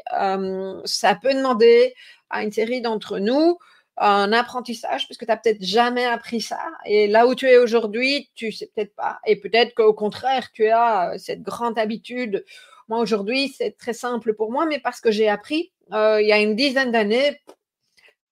ça 0.85 1.17
peut 1.17 1.35
demander 1.35 1.95
à 2.31 2.45
une 2.45 2.53
série 2.53 2.81
d'entre 2.81 3.19
nous 3.19 3.59
un 3.97 4.33
apprentissage 4.33 5.07
parce 5.07 5.19
que 5.19 5.25
tu 5.25 5.31
n'as 5.31 5.37
peut-être 5.37 5.63
jamais 5.63 6.05
appris 6.05 6.41
ça. 6.41 6.61
Et 6.85 7.07
là 7.07 7.27
où 7.27 7.35
tu 7.35 7.47
es 7.47 7.59
aujourd'hui, 7.59 8.31
tu 8.35 8.51
sais 8.51 8.71
peut-être 8.75 8.95
pas. 8.95 9.19
Et 9.27 9.37
peut-être 9.37 9.75
qu'au 9.75 9.95
contraire, 9.95 10.51
tu 10.53 10.69
as 10.69 11.15
cette 11.19 11.43
grande 11.43 11.79
habitude 11.79 12.45
moi, 12.89 12.99
aujourd'hui, 12.99 13.55
c'est 13.57 13.77
très 13.77 13.93
simple 13.93 14.35
pour 14.35 14.51
moi, 14.53 14.67
mais 14.67 14.79
parce 14.79 15.01
que 15.01 15.11
j'ai 15.11 15.29
appris 15.29 15.73
euh, 15.93 16.21
il 16.21 16.29
y 16.29 16.33
a 16.33 16.39
une 16.39 16.57
dizaine 16.57 16.93
d'années, 16.93 17.41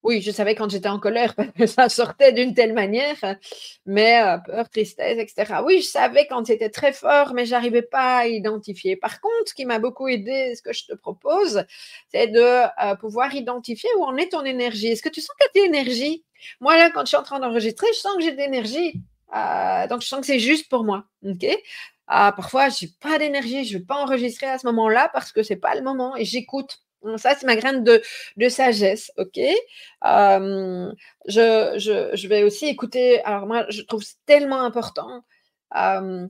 Oui, 0.02 0.20
je 0.20 0.32
savais 0.32 0.56
quand 0.56 0.68
j'étais 0.68 0.88
en 0.88 0.98
colère 0.98 1.34
ça 1.66 1.88
sortait 1.88 2.32
d'une 2.32 2.54
telle 2.54 2.72
manière, 2.72 3.16
mais 3.86 4.20
euh, 4.20 4.38
peur, 4.38 4.68
tristesse, 4.68 5.18
etc. 5.18 5.60
Oui, 5.64 5.80
je 5.80 5.86
savais 5.86 6.26
quand 6.26 6.44
c'était 6.46 6.70
très 6.70 6.92
fort, 6.92 7.34
mais 7.34 7.46
j'arrivais 7.46 7.82
pas 7.82 8.18
à 8.18 8.26
identifier. 8.26 8.96
Par 8.96 9.20
contre, 9.20 9.50
ce 9.50 9.54
qui 9.54 9.64
m'a 9.64 9.78
beaucoup 9.78 10.08
aidé, 10.08 10.54
ce 10.56 10.62
que 10.62 10.72
je 10.72 10.86
te 10.86 10.94
propose, 10.94 11.64
c'est 12.10 12.26
de 12.26 12.40
euh, 12.40 12.96
pouvoir 12.96 13.34
identifier 13.34 13.90
où 13.98 14.04
en 14.04 14.16
est 14.16 14.30
ton 14.30 14.44
énergie. 14.44 14.88
Est-ce 14.88 15.02
que 15.02 15.08
tu 15.08 15.20
sens 15.20 15.36
que 15.38 15.46
tu 15.54 15.60
as 15.62 15.66
énergie 15.66 16.24
Moi, 16.60 16.76
là, 16.76 16.90
quand 16.90 17.02
je 17.02 17.08
suis 17.08 17.16
en 17.16 17.22
train 17.22 17.38
d'enregistrer, 17.38 17.86
je 17.94 17.98
sens 18.00 18.16
que 18.16 18.22
j'ai 18.22 18.32
de 18.32 18.38
l'énergie. 18.38 19.00
Donc, 19.88 20.02
je 20.02 20.08
sens 20.08 20.20
que 20.20 20.26
c'est 20.26 20.40
juste 20.40 20.68
pour 20.68 20.84
moi. 20.84 21.04
OK? 21.24 21.46
Parfois, 22.06 22.68
je 22.68 22.84
n'ai 22.84 22.90
pas 23.00 23.18
d'énergie, 23.18 23.64
je 23.64 23.74
ne 23.74 23.78
veux 23.80 23.86
pas 23.86 23.96
enregistrer 23.96 24.46
à 24.46 24.58
ce 24.58 24.66
moment-là 24.66 25.10
parce 25.12 25.32
que 25.32 25.42
ce 25.42 25.54
n'est 25.54 25.60
pas 25.60 25.74
le 25.74 25.82
moment 25.82 26.16
et 26.16 26.24
j'écoute. 26.24 26.82
Ça, 27.16 27.34
c'est 27.34 27.46
ma 27.46 27.56
graine 27.56 27.82
de, 27.82 28.00
sagesse, 28.48 29.10
ok? 29.16 29.38
Je, 31.26 32.26
vais 32.28 32.42
aussi 32.44 32.66
écouter, 32.66 33.20
alors 33.24 33.46
moi, 33.46 33.66
je 33.70 33.82
trouve 33.82 34.04
tellement 34.26 34.62
important. 34.62 35.24
il 35.74 36.28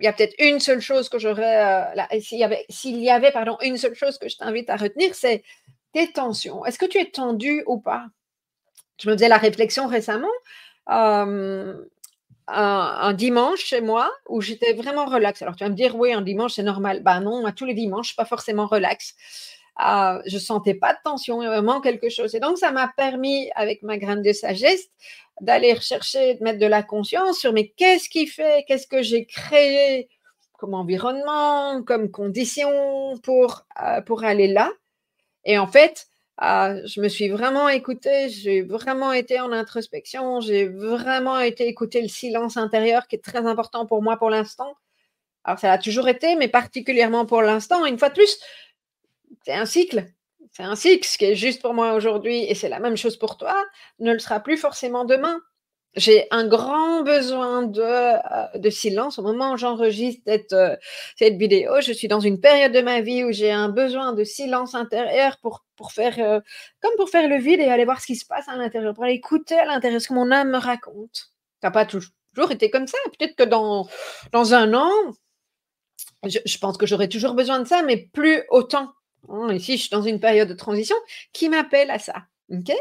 y 0.00 0.06
a 0.06 0.12
peut-être 0.12 0.34
une 0.38 0.60
seule 0.60 0.80
chose 0.80 1.08
que 1.08 1.18
j'aurais, 1.18 1.92
euh, 1.96 2.20
s'il 2.20 2.38
y 2.38 2.44
avait, 2.44 2.64
s'il 2.68 3.00
y 3.00 3.10
avait, 3.10 3.32
pardon, 3.32 3.56
une 3.62 3.76
seule 3.76 3.94
chose 3.94 4.18
que 4.18 4.28
je 4.28 4.36
t'invite 4.36 4.70
à 4.70 4.76
retenir, 4.76 5.14
c'est 5.14 5.42
tes 5.92 6.12
tensions. 6.12 6.64
Est-ce 6.64 6.78
que 6.78 6.86
tu 6.86 6.98
es 6.98 7.10
tendu 7.10 7.62
ou 7.66 7.78
pas? 7.78 8.06
Je 9.00 9.08
me 9.08 9.14
faisais 9.14 9.28
la 9.28 9.38
réflexion 9.38 9.86
récemment. 9.86 10.28
Un, 12.48 13.12
dimanche 13.12 13.60
chez 13.60 13.80
moi 13.80 14.10
où 14.28 14.40
j'étais 14.40 14.72
vraiment 14.72 15.06
relax. 15.06 15.42
Alors 15.42 15.56
tu 15.56 15.64
vas 15.64 15.70
me 15.70 15.76
dire, 15.76 15.96
oui, 15.96 16.12
un 16.12 16.22
dimanche 16.22 16.54
c'est 16.54 16.62
normal. 16.62 17.02
Ben 17.02 17.20
non, 17.20 17.46
à 17.46 17.52
tous 17.52 17.64
les 17.64 17.74
dimanches, 17.74 18.16
pas 18.16 18.24
forcément 18.24 18.66
relax. 18.66 19.14
Je 19.78 20.22
je 20.26 20.38
sentais 20.38 20.74
pas 20.74 20.92
de 20.92 20.98
tension, 21.04 21.38
vraiment 21.38 21.80
quelque 21.80 22.08
chose. 22.08 22.34
Et 22.34 22.40
donc, 22.40 22.58
ça 22.58 22.72
m'a 22.72 22.88
permis, 22.96 23.50
avec 23.54 23.82
ma 23.82 23.96
graine 23.98 24.22
de 24.22 24.32
sagesse, 24.32 24.88
d'aller 25.40 25.72
rechercher, 25.72 26.34
de 26.34 26.44
mettre 26.44 26.58
de 26.58 26.66
la 26.66 26.82
conscience 26.82 27.38
sur 27.38 27.52
mais 27.52 27.68
qu'est-ce 27.76 28.08
qui 28.08 28.26
fait, 28.26 28.64
qu'est-ce 28.66 28.86
que 28.86 29.02
j'ai 29.02 29.24
créé 29.26 30.08
comme 30.58 30.74
environnement, 30.74 31.82
comme 31.82 32.10
condition 32.10 33.18
pour, 33.22 33.64
euh, 33.82 34.00
pour 34.02 34.24
aller 34.24 34.48
là? 34.48 34.70
Et 35.44 35.58
en 35.58 35.66
fait, 35.66 36.06
euh, 36.40 36.80
je 36.86 37.00
me 37.00 37.08
suis 37.08 37.28
vraiment 37.28 37.68
écoutée, 37.68 38.30
j'ai 38.30 38.62
vraiment 38.62 39.12
été 39.12 39.38
en 39.40 39.52
introspection, 39.52 40.40
j'ai 40.40 40.66
vraiment 40.66 41.38
été 41.38 41.68
écouter 41.68 42.00
le 42.00 42.08
silence 42.08 42.56
intérieur 42.56 43.06
qui 43.06 43.16
est 43.16 43.24
très 43.24 43.46
important 43.46 43.86
pour 43.86 44.02
moi 44.02 44.16
pour 44.16 44.30
l'instant. 44.30 44.74
Alors, 45.44 45.58
ça 45.58 45.72
a 45.72 45.78
toujours 45.78 46.08
été, 46.08 46.36
mais 46.36 46.48
particulièrement 46.48 47.26
pour 47.26 47.42
l'instant. 47.42 47.84
Une 47.84 47.98
fois 47.98 48.08
de 48.08 48.14
plus, 48.14 48.38
c'est 49.44 49.52
un 49.54 49.66
cycle. 49.66 50.06
C'est 50.52 50.62
un 50.62 50.76
cycle. 50.76 51.06
Ce 51.06 51.18
qui 51.18 51.26
est 51.26 51.34
juste 51.34 51.60
pour 51.60 51.74
moi 51.74 51.94
aujourd'hui, 51.94 52.44
et 52.44 52.54
c'est 52.54 52.68
la 52.68 52.80
même 52.80 52.96
chose 52.96 53.16
pour 53.16 53.36
toi, 53.36 53.54
ne 53.98 54.12
le 54.12 54.18
sera 54.18 54.40
plus 54.40 54.56
forcément 54.56 55.04
demain. 55.04 55.40
J'ai 55.94 56.26
un 56.30 56.46
grand 56.46 57.02
besoin 57.02 57.62
de, 57.64 57.82
euh, 57.82 58.58
de 58.58 58.70
silence 58.70 59.18
au 59.18 59.22
moment 59.22 59.52
où 59.52 59.56
j'enregistre 59.58 60.22
cette, 60.26 60.54
euh, 60.54 60.74
cette, 61.16 61.36
vidéo. 61.36 61.82
Je 61.82 61.92
suis 61.92 62.08
dans 62.08 62.20
une 62.20 62.40
période 62.40 62.72
de 62.72 62.80
ma 62.80 63.02
vie 63.02 63.24
où 63.24 63.32
j'ai 63.32 63.50
un 63.50 63.68
besoin 63.68 64.14
de 64.14 64.24
silence 64.24 64.74
intérieur 64.74 65.36
pour, 65.42 65.66
pour 65.76 65.92
faire, 65.92 66.18
euh, 66.18 66.40
comme 66.80 66.92
pour 66.96 67.10
faire 67.10 67.28
le 67.28 67.36
vide 67.36 67.60
et 67.60 67.66
aller 67.66 67.84
voir 67.84 68.00
ce 68.00 68.06
qui 68.06 68.16
se 68.16 68.24
passe 68.24 68.48
à 68.48 68.56
l'intérieur, 68.56 68.94
pour 68.94 69.04
aller 69.04 69.14
écouter 69.14 69.58
à 69.58 69.66
l'intérieur 69.66 70.00
ce 70.00 70.08
que 70.08 70.14
mon 70.14 70.30
âme 70.30 70.52
me 70.52 70.56
raconte. 70.56 71.30
Ça 71.60 71.68
n'a 71.68 71.70
pas 71.72 71.84
toujours, 71.84 72.10
été 72.50 72.70
comme 72.70 72.86
ça. 72.86 72.96
Peut-être 73.18 73.36
que 73.36 73.44
dans, 73.44 73.86
dans 74.32 74.54
un 74.54 74.72
an, 74.72 74.90
je, 76.24 76.58
pense 76.58 76.78
que 76.78 76.86
j'aurai 76.86 77.10
toujours 77.10 77.34
besoin 77.34 77.60
de 77.60 77.68
ça, 77.68 77.82
mais 77.82 77.98
plus 77.98 78.44
autant. 78.48 78.92
Hein, 79.28 79.52
ici, 79.52 79.76
je 79.76 79.82
suis 79.82 79.90
dans 79.90 80.02
une 80.02 80.20
période 80.20 80.48
de 80.48 80.54
transition 80.54 80.96
qui 81.34 81.50
m'appelle 81.50 81.90
à 81.90 81.98
ça. 81.98 82.14
ok? 82.50 82.72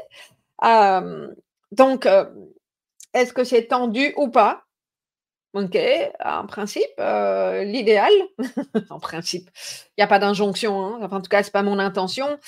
Donc, 1.71 2.07
est-ce 3.13 3.33
que 3.33 3.43
c'est 3.43 3.67
tendu 3.67 4.13
ou 4.17 4.29
pas? 4.29 4.63
Ok, 5.53 5.77
en 6.23 6.45
principe, 6.45 6.97
l'idéal, 6.97 8.13
en 8.89 8.99
principe, 9.01 9.49
il 9.89 9.93
n'y 9.99 10.03
a 10.03 10.07
pas 10.07 10.17
d'injonction, 10.17 10.81
hein, 10.85 11.09
en 11.11 11.19
tout 11.19 11.27
cas, 11.27 11.43
ce 11.43 11.49
n'est 11.49 11.51
pas 11.51 11.61
mon 11.61 11.77
intention. 11.77 12.39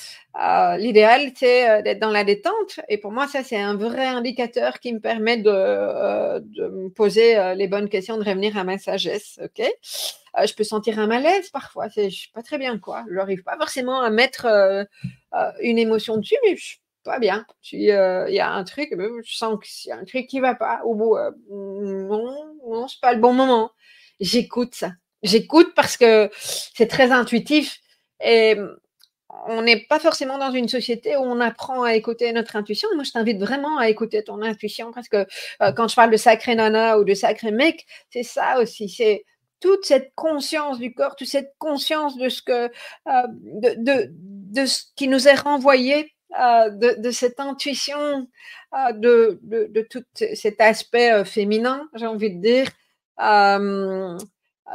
l'idéal, 0.77 1.34
c'est 1.36 1.84
d'être 1.84 2.00
dans 2.00 2.12
la 2.12 2.24
détente. 2.24 2.79
Et 2.88 2.98
pour 2.98 3.12
moi, 3.12 3.27
ça, 3.27 3.43
c'est 3.43 3.60
un 3.60 3.75
vrai 3.75 4.05
indicateur 4.05 4.79
qui 4.79 4.93
me 4.93 5.00
permet 5.01 5.36
de, 5.36 5.50
me 5.50 6.88
poser 6.91 7.55
les 7.55 7.67
bonnes 7.67 7.89
questions, 7.89 8.17
de 8.17 8.24
revenir 8.24 8.58
à 8.58 8.63
ma 8.63 8.77
sagesse. 8.77 9.38
ok? 9.43 9.67
Euh, 10.38 10.48
je 10.48 10.55
peux 10.55 10.63
sentir 10.63 11.00
un 11.00 11.08
malaise 11.08 11.50
parfois. 11.50 11.88
Je 11.89 12.01
ne 12.01 12.10
sais 12.10 12.27
pas 12.34 12.41
très 12.41 12.58
bien 12.58 12.79
quoi. 12.79 13.05
Je 13.10 13.15
n'arrive 13.15 13.43
pas 13.43 13.58
forcément 13.58 14.01
à 14.01 14.10
mettre 14.10 14.46
euh, 14.46 14.84
euh, 15.36 15.51
une 15.62 15.77
émotion 15.77 16.17
dessus, 16.17 16.36
mais 16.43 16.55
je 16.55 16.63
suis 16.63 16.79
pas 17.04 17.20
bien. 17.20 17.46
Il 17.72 17.82
y 17.82 17.92
a 17.92 18.52
un 18.52 18.64
truc, 18.64 18.90
je 18.92 19.36
sens 19.36 19.60
qu'il 19.64 19.90
y 19.90 19.92
a 19.92 19.98
un 19.98 20.06
truc 20.06 20.28
qui 20.28 20.38
ne 20.38 20.42
va 20.42 20.56
pas. 20.56 20.82
Au 20.86 20.96
bout, 20.96 21.18
non, 21.50 22.56
non, 22.68 22.88
c'est 22.88 23.02
pas 23.02 23.14
le 23.14 23.20
bon 23.20 23.34
moment. 23.34 23.72
J'écoute 24.20 24.76
ça. 24.76 24.92
J'écoute 25.22 25.74
parce 25.76 25.98
que 25.98 26.30
c'est 26.34 26.88
très 26.88 27.12
intuitif 27.12 27.80
et 28.24 28.56
on 29.48 29.62
n'est 29.62 29.86
pas 29.86 30.00
forcément 30.00 30.38
dans 30.38 30.52
une 30.52 30.68
société 30.68 31.16
où 31.18 31.22
on 31.22 31.40
apprend 31.40 31.84
à 31.84 31.96
écouter 31.96 32.32
notre 32.34 32.56
intuition. 32.56 32.90
Moi, 32.96 33.04
je 33.04 33.12
t'invite 33.12 33.40
vraiment 33.40 33.78
à 33.78 33.90
écouter 33.90 34.24
ton 34.24 34.42
intuition 34.42 34.92
parce 34.92 35.10
que 35.10 35.26
quand 35.76 35.88
je 35.88 35.96
parle 35.96 36.12
de 36.12 36.18
sacré 36.18 36.56
nana 36.56 37.00
ou 37.00 37.04
de 37.04 37.14
sacré 37.14 37.52
mec, 37.52 37.86
c'est 38.10 38.24
ça 38.24 38.60
aussi. 38.60 38.90
C'est 38.90 39.26
toute 39.64 39.86
cette 39.86 40.12
conscience 40.16 40.78
du 40.78 40.94
corps, 40.94 41.16
toute 41.16 41.30
cette 41.30 41.54
conscience 41.58 42.18
de 42.18 42.28
ce, 42.28 42.42
que, 42.42 42.66
euh, 42.66 43.28
de, 43.30 44.66
ce 44.66 44.84
qui 44.98 45.08
nous 45.08 45.30
est 45.30 45.36
renvoyé, 45.36 46.14
euh, 46.40 46.70
de, 46.70 47.12
cette 47.12 47.40
intuition, 47.40 48.28
euh, 48.74 48.92
de, 48.94 49.40
de, 49.44 49.82
tout 49.82 50.04
cet 50.13 50.62
aspect 50.62 51.24
féminin, 51.25 51.88
j'ai 51.96 52.08
envie 52.08 52.36
de 52.36 52.42
dire, 52.42 52.68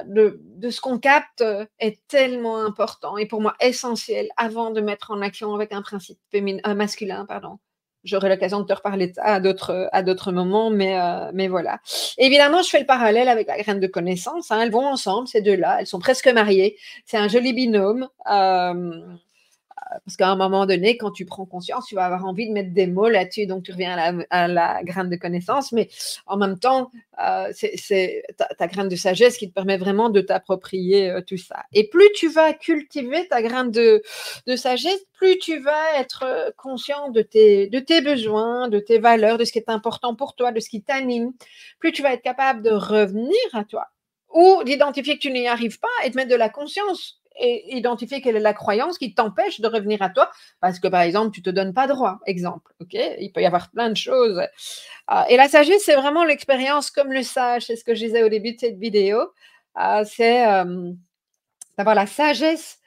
de, 0.05 0.71
ce 0.71 0.81
qu'on 0.81 0.99
capte 0.99 1.45
est 1.79 2.07
tellement 2.09 2.59
important 2.59 3.17
et 3.17 3.27
pour 3.27 3.41
moi 3.41 3.55
essentiel 3.61 4.29
avant 4.37 4.71
de 4.71 4.81
mettre 4.81 5.11
en 5.11 5.21
action 5.21 5.55
avec 5.55 5.73
un 5.73 5.83
principe 5.83 6.19
féminin, 6.31 6.75
masculin. 6.75 7.27
Pardon 7.27 7.59
j'aurai 8.05 8.29
l'occasion 8.29 8.61
de 8.61 8.67
te 8.67 8.73
reparler 8.73 9.13
à 9.19 9.41
d'autres, 9.41 9.89
à 9.93 10.03
d'autres 10.03 10.33
moments, 10.33 10.71
mais, 10.71 10.99
euh, 10.99 11.31
mais 11.35 11.49
voilà. 11.49 11.81
Évidemment, 12.17 12.63
je 12.63 12.71
fais 12.71 12.81
le 12.81 12.87
parallèle 12.87 13.29
avec 13.29 13.47
la 13.49 13.59
graine 13.59 13.81
de 13.81 13.87
connaissance. 13.87 14.51
Hein. 14.51 14.61
elles 14.63 14.71
vont 14.71 14.87
ensemble, 14.87 15.29
ces 15.29 15.41
deux-là. 15.41 15.79
Elles 15.81 15.87
sont 15.87 15.99
presque 15.99 16.29
mariées. 16.29 16.77
C'est 17.05 17.19
un 17.19 17.29
joli 17.29 17.53
binôme. 17.53 18.09
Parce 20.05 20.17
qu'à 20.17 20.29
un 20.29 20.37
moment 20.37 20.67
donné, 20.67 20.97
quand 20.97 21.11
tu 21.11 21.25
prends 21.25 21.47
conscience, 21.47 21.87
tu 21.87 21.95
vas 21.95 22.05
avoir 22.05 22.25
envie 22.25 22.47
de 22.49 22.53
mettre 22.53 22.73
des 22.73 22.87
mots 22.87 23.09
là-dessus, 23.09 23.47
donc 23.47 23.63
tu 23.65 23.73
reviens 23.73 24.25
à 24.31 24.49
la, 24.49 24.83
graine 24.83 25.09
de 25.09 25.17
connaissance, 25.17 25.73
mais 25.73 25.89
en 26.27 26.37
même 26.37 26.59
temps, 26.59 26.91
euh, 27.23 27.51
c'est 27.53 28.23
ta, 28.37 28.67
graine 28.67 28.89
de 28.89 28.97
sagesse 28.97 29.39
qui 29.39 29.49
te 29.49 29.55
permet 29.55 29.79
vraiment 29.79 30.11
de 30.11 30.21
t'approprier 30.21 31.11
euh, 31.11 31.21
tout 31.21 31.37
ça. 31.37 31.65
Et 31.73 31.89
plus 31.89 32.11
tu 32.15 32.29
vas 32.29 32.53
cultiver 32.53 33.27
ta 33.29 33.43
graine 33.43 33.71
de, 33.71 34.03
sagesse, 34.57 35.01
plus 35.15 35.39
tu 35.39 35.59
vas 35.59 35.99
être 35.99 36.25
euh, 36.25 36.51
conscient 36.57 37.11
de 37.11 37.23
tes 37.23 38.01
besoins, 38.01 38.69
de 38.69 38.79
tes 38.79 38.99
valeurs, 38.99 39.39
de 39.39 39.45
ce 39.45 39.53
qui 39.53 39.59
est 39.59 39.71
important 39.71 40.15
pour 40.15 40.35
toi, 40.35 40.53
de 40.53 40.61
ce 40.61 40.69
qui 40.69 40.83
t'anime, 40.83 41.33
plus 41.79 41.93
tu 41.93 42.03
vas 42.03 42.13
être 42.13 42.23
capable 42.23 42.63
de 42.63 42.71
revenir 42.71 43.35
à 43.53 43.65
toi 43.65 43.87
ou 44.35 44.63
d'identifier 44.65 45.15
que 45.15 45.21
tu 45.21 45.31
n'y 45.31 45.49
arrives 45.49 45.79
pas 45.79 45.89
et 46.05 46.11
de 46.11 46.17
mettre 46.17 46.31
de 46.31 46.37
la 46.37 46.49
conscience 46.49 47.18
et 47.39 47.77
identifier 47.77 48.21
quelle 48.21 48.37
est 48.37 48.41
la 48.41 48.55
croyance 48.55 48.99
qui 48.99 49.15
t'empêche 49.15 49.61
de 49.61 49.69
revenir 49.69 50.03
à 50.03 50.11
toi. 50.11 50.31
Parce 50.61 50.79
que 50.79 50.89
par 50.89 51.03
exemple 51.03 51.31
tu 51.31 51.43
te 51.43 51.51
donnes 51.51 51.75
pas 51.75 51.87
droit 51.87 52.19
exemple 52.27 52.73
ok? 52.81 52.95
Il 53.19 53.33
peut 53.33 53.43
y 53.43 53.47
avoir 53.47 53.71
plein 53.71 53.91
de 53.91 53.97
choses. 53.97 54.41
Euh, 55.11 55.23
et 55.29 55.37
la 55.37 55.49
sagesse 55.49 55.83
c'est 55.85 55.97
vraiment 55.97 56.25
l'expérience 56.25 56.91
comme 56.91 57.13
le 57.13 57.23
sage 57.23 57.67
c'est 57.67 57.77
ce 57.77 57.85
que 57.85 57.95
je 57.95 58.05
disais 58.05 58.23
au 58.23 58.29
début 58.29 58.55
de 58.55 58.61
cette 58.61 58.79
vidéo. 58.79 59.21
Euh, 59.81 60.05
c'est 60.05 60.47
euh, 60.47 60.93
d'avoir 61.77 61.95
la 61.95 62.07
sagesse 62.07 62.79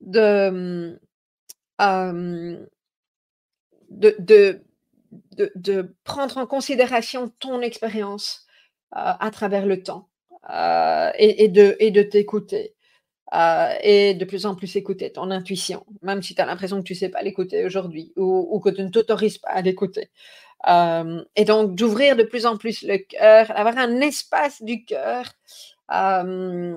de, 0.00 0.98
de, 1.78 2.68
de, 3.90 4.62
de, 5.54 5.94
prendre 6.04 6.38
en 6.38 6.46
considération 6.46 7.28
ton 7.38 7.60
expérience 7.60 8.46
à 8.92 9.30
travers 9.30 9.66
le 9.66 9.82
temps 9.82 10.08
et, 11.18 11.48
de, 11.48 11.76
et 11.78 11.90
de 11.90 12.02
t'écouter 12.02 12.74
euh, 13.32 13.74
et 13.82 14.14
de 14.14 14.24
plus 14.24 14.44
en 14.46 14.54
plus 14.54 14.74
écouter 14.76 15.12
ton 15.12 15.30
intuition, 15.30 15.86
même 16.02 16.22
si 16.22 16.34
tu 16.34 16.40
as 16.40 16.46
l'impression 16.46 16.78
que 16.78 16.86
tu 16.86 16.94
ne 16.94 16.98
sais 16.98 17.08
pas 17.08 17.22
l'écouter 17.22 17.64
aujourd'hui 17.64 18.12
ou, 18.16 18.60
que 18.60 18.70
tu 18.70 18.82
ne 18.82 18.88
t'autorises 18.88 19.38
pas 19.38 19.50
à 19.50 19.62
l'écouter. 19.62 20.10
Euh, 20.68 21.24
et 21.36 21.44
donc 21.44 21.74
d'ouvrir 21.74 22.16
de 22.16 22.24
plus 22.24 22.44
en 22.44 22.56
plus 22.56 22.82
le 22.82 22.98
cœur, 22.98 23.48
d'avoir 23.48 23.78
un 23.78 24.00
espace 24.00 24.62
du 24.62 24.84
cœur 24.84 25.24
euh, 25.92 26.76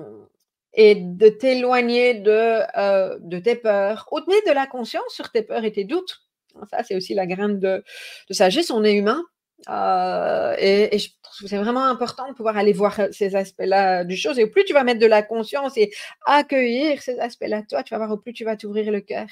et 0.72 0.94
de 0.94 1.28
t'éloigner 1.28 2.14
de, 2.14 3.18
de 3.18 3.38
tes 3.38 3.56
peurs, 3.56 4.08
mettre 4.28 4.48
de 4.48 4.54
la 4.54 4.66
conscience 4.66 5.10
sur 5.10 5.30
tes 5.30 5.42
peurs 5.42 5.64
et 5.64 5.72
tes 5.72 5.84
doutes. 5.84 6.22
Ça, 6.70 6.84
c'est 6.84 6.94
aussi 6.94 7.14
la 7.14 7.26
graine 7.26 7.58
de, 7.58 7.82
de 8.28 8.34
sagesse. 8.34 8.70
On 8.70 8.84
est 8.84 8.94
humain, 8.94 9.24
euh, 9.68 10.54
et, 10.58 10.98
je 10.98 11.08
trouve 11.22 11.42
que 11.42 11.48
c'est 11.48 11.58
vraiment 11.58 11.84
important 11.84 12.28
de 12.28 12.34
pouvoir 12.34 12.56
aller 12.56 12.72
voir 12.72 12.98
euh, 13.00 13.08
ces 13.12 13.34
aspects-là 13.36 14.04
du 14.04 14.16
chose. 14.16 14.38
Et 14.38 14.44
au 14.44 14.50
plus 14.50 14.64
tu 14.64 14.74
vas 14.74 14.84
mettre 14.84 15.00
de 15.00 15.06
la 15.06 15.22
conscience 15.22 15.76
et 15.76 15.92
accueillir 16.26 17.02
ces 17.02 17.18
aspects-là, 17.18 17.62
toi, 17.68 17.82
tu 17.82 17.94
vas 17.94 17.98
voir 17.98 18.10
au 18.12 18.16
plus 18.18 18.32
tu 18.32 18.44
vas 18.44 18.56
t'ouvrir 18.56 18.90
le 18.90 19.00
cœur. 19.00 19.26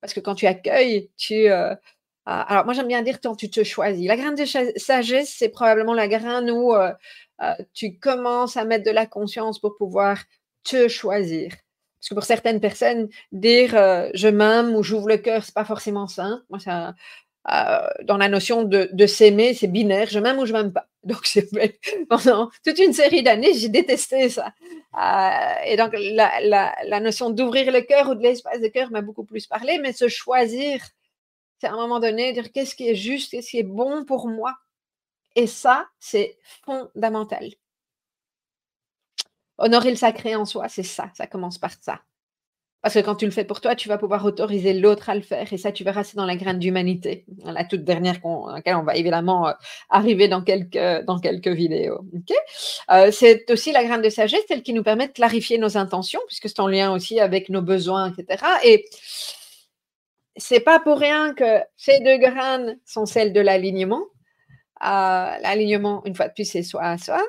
Parce 0.00 0.14
que 0.14 0.20
quand 0.20 0.34
tu 0.34 0.46
accueilles, 0.46 1.10
tu, 1.16 1.48
euh, 1.50 1.74
alors, 2.26 2.64
moi, 2.64 2.74
j'aime 2.74 2.88
bien 2.88 3.02
dire 3.02 3.20
quand 3.22 3.36
tu 3.36 3.50
te 3.50 3.64
choisis. 3.64 4.06
La 4.06 4.16
graine 4.16 4.34
de 4.34 4.44
sagesse, 4.44 5.34
c'est 5.36 5.50
probablement 5.50 5.94
la 5.94 6.08
graine 6.08 6.50
où 6.50 6.74
tu 7.74 7.98
commences 7.98 8.56
à 8.56 8.64
mettre 8.64 8.84
de 8.84 8.90
la 8.90 9.06
conscience 9.06 9.58
pour 9.60 9.76
pouvoir 9.76 10.22
te 10.64 10.88
choisir. 10.88 11.50
Parce 12.00 12.08
que 12.10 12.14
pour 12.14 12.24
certaines 12.24 12.60
personnes, 12.60 13.08
dire 13.32 13.70
je 14.14 14.28
m'aime 14.28 14.74
ou 14.74 14.82
j'ouvre 14.82 15.08
le 15.08 15.18
cœur, 15.18 15.44
c'est 15.44 15.54
pas 15.54 15.64
forcément 15.64 16.06
ça. 16.06 16.40
Moi, 16.50 16.58
ça, 16.60 16.94
euh, 17.52 17.86
dans 18.04 18.16
la 18.16 18.28
notion 18.28 18.64
de, 18.64 19.06
s'aimer, 19.06 19.54
c'est 19.54 19.66
binaire, 19.66 20.08
je 20.08 20.18
m'aime 20.18 20.38
ou 20.38 20.46
je 20.46 20.52
m'aime 20.52 20.72
pas. 20.72 20.88
Donc, 21.04 21.26
pendant 22.08 22.50
toute 22.64 22.78
une 22.78 22.94
série 22.94 23.22
d'années, 23.22 23.52
j'ai 23.54 23.68
détesté 23.68 24.30
ça. 24.30 24.54
Euh, 24.98 25.54
et 25.66 25.76
donc, 25.76 25.92
la, 25.94 26.40
la 26.40 27.00
notion 27.00 27.28
d'ouvrir 27.28 27.70
le 27.70 27.82
cœur 27.82 28.08
ou 28.08 28.14
de 28.14 28.22
l'espace 28.22 28.60
de 28.60 28.68
cœur 28.68 28.90
m'a 28.90 29.02
beaucoup 29.02 29.24
plus 29.24 29.46
parlé, 29.46 29.78
mais 29.78 29.92
se 29.92 30.08
choisir, 30.08 30.80
c'est 31.58 31.66
à 31.66 31.72
un 31.72 31.76
moment 31.76 32.00
donné 32.00 32.32
dire 32.32 32.52
qu'est-ce 32.52 32.74
qui 32.74 32.88
est 32.88 32.94
juste, 32.94 33.32
qu'est-ce 33.32 33.50
qui 33.50 33.58
est 33.58 33.62
bon 33.62 34.04
pour 34.04 34.28
moi. 34.28 34.54
Et 35.36 35.46
ça, 35.46 35.88
c'est 35.98 36.38
fondamental. 36.64 37.50
Honorer 39.58 39.90
le 39.90 39.96
sacré 39.96 40.34
en 40.36 40.44
soi, 40.44 40.68
c'est 40.68 40.82
ça, 40.82 41.10
ça 41.14 41.26
commence 41.26 41.58
par 41.58 41.72
ça. 41.80 42.00
Parce 42.84 42.96
que 42.96 43.00
quand 43.00 43.14
tu 43.14 43.24
le 43.24 43.30
fais 43.30 43.44
pour 43.44 43.62
toi, 43.62 43.74
tu 43.74 43.88
vas 43.88 43.96
pouvoir 43.96 44.26
autoriser 44.26 44.74
l'autre 44.74 45.08
à 45.08 45.14
le 45.14 45.22
faire. 45.22 45.50
Et 45.50 45.56
ça, 45.56 45.72
tu 45.72 45.84
verras, 45.84 46.04
c'est 46.04 46.18
dans 46.18 46.26
la 46.26 46.36
graine 46.36 46.58
d'humanité. 46.58 47.24
La 47.42 47.64
toute 47.64 47.82
dernière, 47.82 48.20
dans 48.20 48.50
laquelle 48.50 48.76
on 48.76 48.82
va 48.82 48.94
évidemment 48.94 49.48
euh, 49.48 49.52
arriver 49.88 50.28
dans 50.28 50.42
quelques, 50.42 51.02
dans 51.06 51.18
quelques 51.18 51.48
vidéos. 51.48 52.04
Euh, 52.90 53.10
c'est 53.10 53.50
aussi 53.50 53.72
la 53.72 53.84
graine 53.84 54.02
de 54.02 54.10
sagesse, 54.10 54.42
celle 54.48 54.62
qui 54.62 54.74
nous 54.74 54.82
permet 54.82 55.08
de 55.08 55.14
clarifier 55.14 55.56
nos 55.56 55.78
intentions, 55.78 56.20
puisque 56.26 56.50
c'est 56.50 56.60
en 56.60 56.68
lien 56.68 56.92
aussi 56.92 57.20
avec 57.20 57.48
nos 57.48 57.62
besoins, 57.62 58.12
etc. 58.12 58.44
Et 58.64 58.84
c'est 60.36 60.60
pas 60.60 60.78
pour 60.78 60.98
rien 60.98 61.32
que 61.32 61.60
ces 61.78 62.00
deux 62.00 62.18
graines 62.18 62.78
sont 62.84 63.06
celles 63.06 63.32
de 63.32 63.40
l'alignement. 63.40 64.02
Euh, 64.82 65.32
l'alignement, 65.40 66.02
une 66.04 66.14
fois 66.14 66.28
de 66.28 66.34
plus, 66.34 66.44
c'est 66.44 66.62
soi 66.62 66.82
à 66.82 66.98
soi 66.98 67.24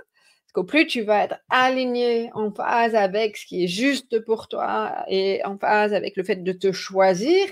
qu'au 0.56 0.64
plus 0.64 0.88
tu 0.88 1.02
vas 1.02 1.26
être 1.26 1.36
aligné 1.50 2.32
en 2.34 2.50
phase 2.52 2.96
avec 2.96 3.36
ce 3.36 3.46
qui 3.46 3.66
est 3.66 3.68
juste 3.68 4.24
pour 4.24 4.48
toi 4.48 5.04
et 5.10 5.44
en 5.44 5.58
phase 5.58 5.94
avec 5.94 6.16
le 6.16 6.24
fait 6.24 6.38
de 6.38 6.52
te 6.54 6.72
choisir, 6.72 7.46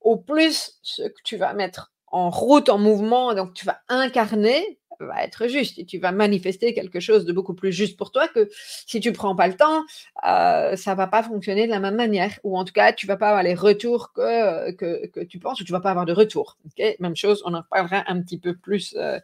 au 0.00 0.16
plus 0.16 0.78
ce 0.82 1.02
que 1.02 1.22
tu 1.24 1.36
vas 1.36 1.52
mettre 1.52 1.92
en 2.06 2.30
route, 2.30 2.70
en 2.70 2.78
mouvement, 2.78 3.34
donc 3.34 3.52
tu 3.52 3.66
vas 3.66 3.80
incarner, 3.88 4.78
va 5.00 5.22
être 5.22 5.46
juste 5.46 5.78
et 5.78 5.84
tu 5.84 5.98
vas 5.98 6.10
manifester 6.10 6.74
quelque 6.74 7.00
chose 7.00 7.24
de 7.24 7.32
beaucoup 7.32 7.54
plus 7.54 7.70
juste 7.70 7.96
pour 7.96 8.10
toi 8.10 8.28
que 8.28 8.48
si 8.50 8.98
tu 8.98 9.12
prends 9.12 9.36
pas 9.36 9.46
le 9.46 9.54
temps, 9.54 9.84
euh, 10.26 10.74
ça 10.74 10.94
va 10.94 11.06
pas 11.06 11.22
fonctionner 11.22 11.66
de 11.66 11.70
la 11.70 11.80
même 11.80 11.96
manière 11.96 12.38
ou 12.42 12.58
en 12.58 12.64
tout 12.64 12.72
cas 12.72 12.92
tu 12.92 13.06
vas 13.06 13.16
pas 13.16 13.28
avoir 13.28 13.42
les 13.42 13.54
retours 13.54 14.12
que, 14.12 14.72
que, 14.72 15.06
que 15.06 15.20
tu 15.20 15.38
penses 15.38 15.60
ou 15.60 15.64
tu 15.64 15.72
vas 15.72 15.80
pas 15.80 15.90
avoir 15.90 16.06
de 16.06 16.12
retour. 16.12 16.56
Même 16.98 17.14
chose, 17.14 17.42
on 17.44 17.54
en 17.54 17.62
parlera 17.62 18.04
un 18.08 18.20
petit 18.22 18.38
peu 18.38 18.56
plus 18.56 18.96
euh, 18.98 19.20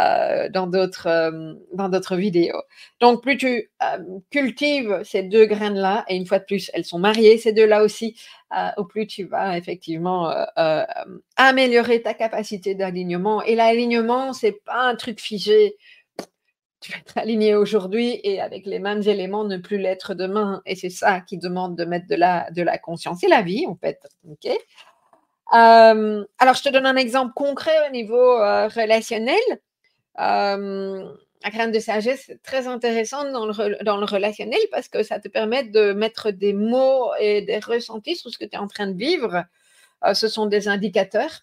euh, 0.00 0.48
dans 0.48 0.66
d'autres 0.66 1.06
euh, 1.06 1.54
dans 1.72 1.88
d'autres 1.88 2.16
vidéos. 2.16 2.60
Donc 3.00 3.22
plus 3.22 3.36
tu 3.36 3.70
euh, 3.80 3.98
cultives 4.28 5.00
ces 5.04 5.22
deux 5.22 5.46
graines 5.46 5.76
là 5.76 6.04
et 6.08 6.16
une 6.16 6.26
fois 6.26 6.40
de 6.40 6.44
plus 6.44 6.68
elles 6.74 6.84
sont 6.84 6.98
mariées 6.98 7.38
ces 7.38 7.52
deux 7.52 7.66
là 7.66 7.84
aussi, 7.84 8.18
au 8.76 8.84
plus 8.84 9.06
tu 9.06 9.24
vas 9.24 9.56
effectivement 9.56 10.32
améliorer 11.36 12.02
ta 12.02 12.12
capacité 12.12 12.74
d'alignement. 12.74 13.42
Et 13.44 13.54
l'alignement 13.54 14.32
c'est 14.32 14.64
pas 14.64 14.82
un 14.82 14.96
truc 14.96 15.20
figé. 15.20 15.76
Tu 16.80 16.90
vas 16.90 16.98
être 16.98 17.16
aligné 17.16 17.54
aujourd'hui 17.54 18.20
et 18.24 18.40
avec 18.40 18.66
les 18.66 18.80
mêmes 18.80 19.02
éléments 19.02 19.44
ne 19.44 19.58
plus 19.58 19.78
l'être 19.78 20.14
demain. 20.14 20.60
Et 20.66 20.74
c'est 20.74 20.90
ça 20.90 21.20
qui 21.20 21.38
demande 21.38 21.76
de 21.76 21.84
mettre 21.84 22.08
de 22.08 22.16
la, 22.16 22.50
de 22.50 22.62
la 22.62 22.78
conscience. 22.78 23.18
C'est 23.20 23.28
la 23.28 23.42
vie, 23.42 23.64
en 23.66 23.76
fait. 23.76 24.00
OK? 24.28 24.50
Alors, 25.50 26.54
je 26.54 26.62
te 26.62 26.68
donne 26.68 26.86
un 26.86 26.96
exemple 26.96 27.32
concret 27.34 27.88
au 27.88 27.92
niveau 27.92 28.36
relationnel 28.36 29.38
la 30.16 31.50
graine 31.50 31.72
de 31.72 31.78
sagesse, 31.78 32.24
c'est 32.26 32.42
très 32.42 32.66
intéressante 32.66 33.30
dans 33.32 33.46
le, 33.46 34.04
relationnel 34.04 34.60
parce 34.70 34.88
que 34.88 35.02
ça 35.02 35.20
te 35.20 35.28
permet 35.28 35.64
de 35.64 35.92
mettre 35.92 36.30
des 36.30 36.52
mots 36.52 37.10
et 37.20 37.42
des 37.42 37.58
ressentis 37.58 38.16
sur 38.16 38.30
ce 38.30 38.38
que 38.38 38.44
tu 38.44 38.54
es 38.54 38.58
en 38.58 38.68
train 38.68 38.86
de 38.86 38.96
vivre. 38.96 39.44
ce 40.14 40.28
sont 40.28 40.46
des 40.46 40.68
indicateurs. 40.68 41.42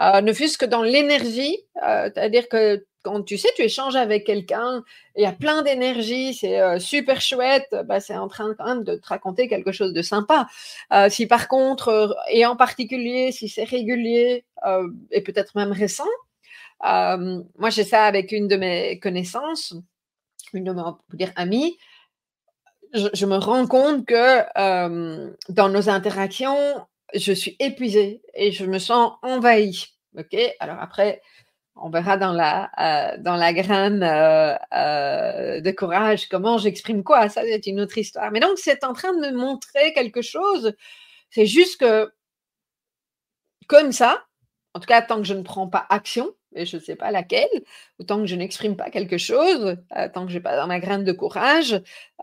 ne 0.00 0.32
fût-ce 0.32 0.58
que 0.58 0.66
dans 0.66 0.82
l'énergie, 0.82 1.58
c'est-à-dire 1.80 2.48
que 2.48 2.84
quand 3.02 3.22
tu 3.22 3.38
sais, 3.38 3.48
tu 3.54 3.62
échanges 3.62 3.94
avec 3.94 4.26
quelqu'un, 4.26 4.82
il 5.14 5.22
y 5.22 5.26
a 5.26 5.32
plein 5.32 5.62
d'énergie, 5.62 6.34
c'est 6.34 6.80
super 6.80 7.20
chouette, 7.20 7.72
bah, 7.84 8.00
c'est 8.00 8.16
en 8.16 8.26
train 8.26 8.52
quand 8.58 8.64
même 8.64 8.82
de 8.82 8.96
te 8.96 9.06
raconter 9.06 9.46
quelque 9.46 9.70
chose 9.70 9.92
de 9.92 10.02
sympa. 10.02 10.48
si 11.08 11.26
par 11.26 11.46
contre, 11.46 12.16
et 12.32 12.44
en 12.46 12.56
particulier 12.56 13.30
si 13.30 13.48
c'est 13.48 13.62
régulier 13.62 14.44
et 15.12 15.20
peut-être 15.20 15.54
même 15.54 15.70
récent, 15.70 16.08
euh, 16.84 17.42
moi, 17.58 17.70
j'ai 17.70 17.84
ça 17.84 18.04
avec 18.04 18.32
une 18.32 18.48
de 18.48 18.56
mes 18.56 18.98
connaissances, 19.00 19.74
une 20.52 20.64
de 20.64 20.72
mes 20.72 20.82
dire, 21.14 21.32
amies. 21.36 21.76
Je, 22.92 23.26
me 23.26 23.36
rends 23.36 23.66
compte 23.66 24.06
que 24.06 24.42
euh, 24.58 25.30
dans 25.48 25.68
nos 25.68 25.88
interactions, 25.88 26.86
je 27.14 27.32
suis 27.32 27.56
épuisée 27.58 28.22
et 28.34 28.52
je 28.52 28.64
me 28.64 28.78
sens 28.78 29.12
envahie. 29.22 29.86
Ok, 30.16 30.36
alors 30.60 30.78
après, 30.80 31.20
on 31.74 31.90
verra 31.90 32.16
dans 32.16 32.32
la, 32.32 32.70
euh, 32.78 33.16
dans 33.18 33.36
la 33.36 33.52
graine 33.52 34.00
de 34.00 35.70
courage 35.72 36.28
comment 36.28 36.58
j'exprime 36.58 37.02
quoi. 37.02 37.28
Ça, 37.28 37.42
c'est 37.42 37.66
une 37.66 37.80
autre 37.80 37.98
histoire. 37.98 38.30
Mais 38.30 38.40
donc, 38.40 38.58
c'est 38.58 38.84
en 38.84 38.92
train 38.92 39.12
de 39.14 39.20
me 39.20 39.32
montrer 39.32 39.92
quelque 39.92 40.22
chose. 40.22 40.74
C'est 41.30 41.46
juste 41.46 41.80
que, 41.80 42.10
comme 43.66 43.92
ça, 43.92 44.24
en 44.74 44.80
tout 44.80 44.86
cas, 44.86 45.02
tant 45.02 45.16
que 45.16 45.24
je 45.24 45.34
ne 45.34 45.42
prends 45.42 45.68
pas 45.68 45.86
action, 45.90 46.34
et 46.56 46.66
je 46.66 46.76
ne 46.76 46.82
sais 46.82 46.96
pas 46.96 47.10
laquelle, 47.10 47.48
autant 47.98 48.20
que 48.20 48.26
je 48.26 48.36
n'exprime 48.36 48.76
pas 48.76 48.90
quelque 48.90 49.18
chose, 49.18 49.76
euh, 49.96 50.08
tant 50.12 50.26
que 50.26 50.32
je 50.32 50.38
n'ai 50.38 50.42
pas 50.42 50.56
dans 50.56 50.66
ma 50.66 50.80
graine 50.80 51.04
de 51.04 51.12
courage, 51.12 51.72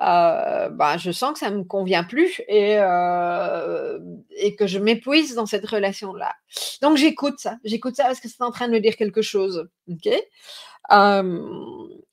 euh, 0.02 0.70
bah, 0.70 0.98
je 0.98 1.12
sens 1.12 1.34
que 1.34 1.40
ça 1.40 1.50
ne 1.50 1.58
me 1.58 1.64
convient 1.64 2.04
plus 2.04 2.42
et, 2.48 2.78
euh, 2.80 4.00
et 4.38 4.56
que 4.56 4.68
je 4.68 4.80
m'épuise 4.80 5.36
dans 5.36 5.46
cette 5.46 5.66
relation-là. 5.66 6.34
Donc 6.82 6.98
j'écoute 6.98 7.40
ça, 7.40 7.58
j'écoute 7.64 7.96
ça 7.96 8.06
parce 8.06 8.20
que 8.20 8.28
c'est 8.28 8.42
en 8.42 8.52
train 8.52 8.68
de 8.68 8.74
me 8.74 8.80
dire 8.80 8.96
quelque 8.96 9.22
chose. 9.22 9.70
ok? 9.90 10.10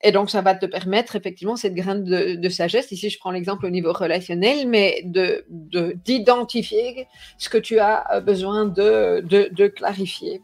Et 0.02 0.12
donc, 0.12 0.30
ça 0.30 0.40
va 0.40 0.54
te 0.54 0.64
permettre 0.64 1.16
effectivement 1.16 1.56
cette 1.56 1.74
graine 1.74 2.04
de, 2.04 2.48
sagesse. 2.48 2.90
Ici, 2.92 3.10
je 3.10 3.18
prends 3.18 3.32
l'exemple 3.32 3.66
au 3.66 3.70
niveau 3.70 3.92
relationnel, 3.92 4.66
mais 4.66 5.02
de 5.04 5.44
d'identifier 5.50 7.06
ce 7.36 7.48
que 7.50 7.58
tu 7.58 7.78
as 7.80 8.20
besoin 8.20 8.64
de, 8.64 9.20
de 9.26 9.66
clarifier. 9.66 10.40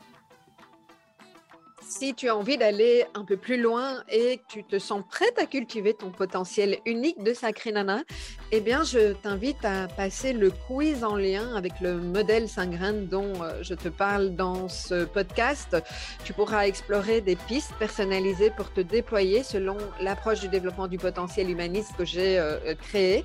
Si 1.89 2.15
tu 2.15 2.29
as 2.29 2.37
envie 2.37 2.59
d'aller 2.59 3.05
un 3.15 3.25
peu 3.25 3.37
plus 3.37 3.63
loin 3.63 4.03
et 4.09 4.39
que 4.39 4.43
tu 4.49 4.65
te 4.65 4.77
sens 4.77 5.05
prête 5.09 5.39
à 5.39 5.47
cultiver 5.47 5.95
ton 5.95 6.11
potentiel 6.11 6.79
unique 6.85 7.23
de 7.23 7.33
Sacré 7.33 7.71
Nana, 7.71 8.03
eh 8.51 8.61
bien, 8.61 8.83
je 8.83 9.13
t'invite 9.13 9.65
à 9.65 9.87
passer 9.87 10.33
le 10.33 10.51
quiz 10.51 11.05
en 11.05 11.15
lien 11.15 11.55
avec 11.55 11.81
le 11.81 11.97
modèle 11.99 12.49
Saint-Grain 12.49 13.05
dont 13.09 13.33
euh, 13.41 13.63
je 13.63 13.75
te 13.75 13.89
parle 13.89 14.35
dans 14.35 14.69
ce 14.69 15.05
podcast. 15.05 15.77
Tu 16.25 16.33
pourras 16.33 16.67
explorer 16.67 17.21
des 17.21 17.37
pistes 17.37 17.73
personnalisées 17.79 18.51
pour 18.51 18.73
te 18.73 18.81
déployer 18.81 19.45
selon 19.45 19.77
l'approche 20.01 20.41
du 20.41 20.49
développement 20.49 20.89
du 20.89 20.99
potentiel 20.99 21.49
humaniste 21.49 21.93
que 21.97 22.05
j'ai 22.05 22.37
euh, 22.41 22.59
euh, 22.67 22.75
créé. 22.75 23.25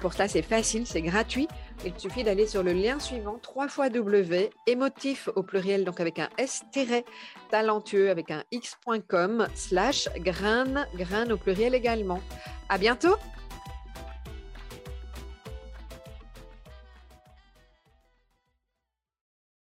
Pour 0.00 0.12
ça, 0.12 0.28
c'est 0.28 0.42
facile, 0.42 0.86
c'est 0.86 1.02
gratuit. 1.02 1.48
Il 1.84 1.92
suffit 1.98 2.24
d'aller 2.24 2.46
sur 2.46 2.62
le 2.62 2.72
lien 2.72 2.98
suivant, 2.98 3.38
3 3.40 3.68
fois 3.68 3.88
W, 3.88 4.50
émotif 4.66 5.28
au 5.36 5.42
pluriel, 5.42 5.84
donc 5.84 6.00
avec 6.00 6.18
un 6.18 6.28
S, 6.38 6.62
talentueux 7.50 8.10
avec 8.10 8.30
un 8.30 8.42
x.com, 8.50 9.46
slash 9.54 10.08
grain, 10.18 10.86
grain 10.96 11.30
au 11.30 11.36
pluriel 11.36 11.74
également. 11.74 12.20
À 12.68 12.78
bientôt! 12.78 13.16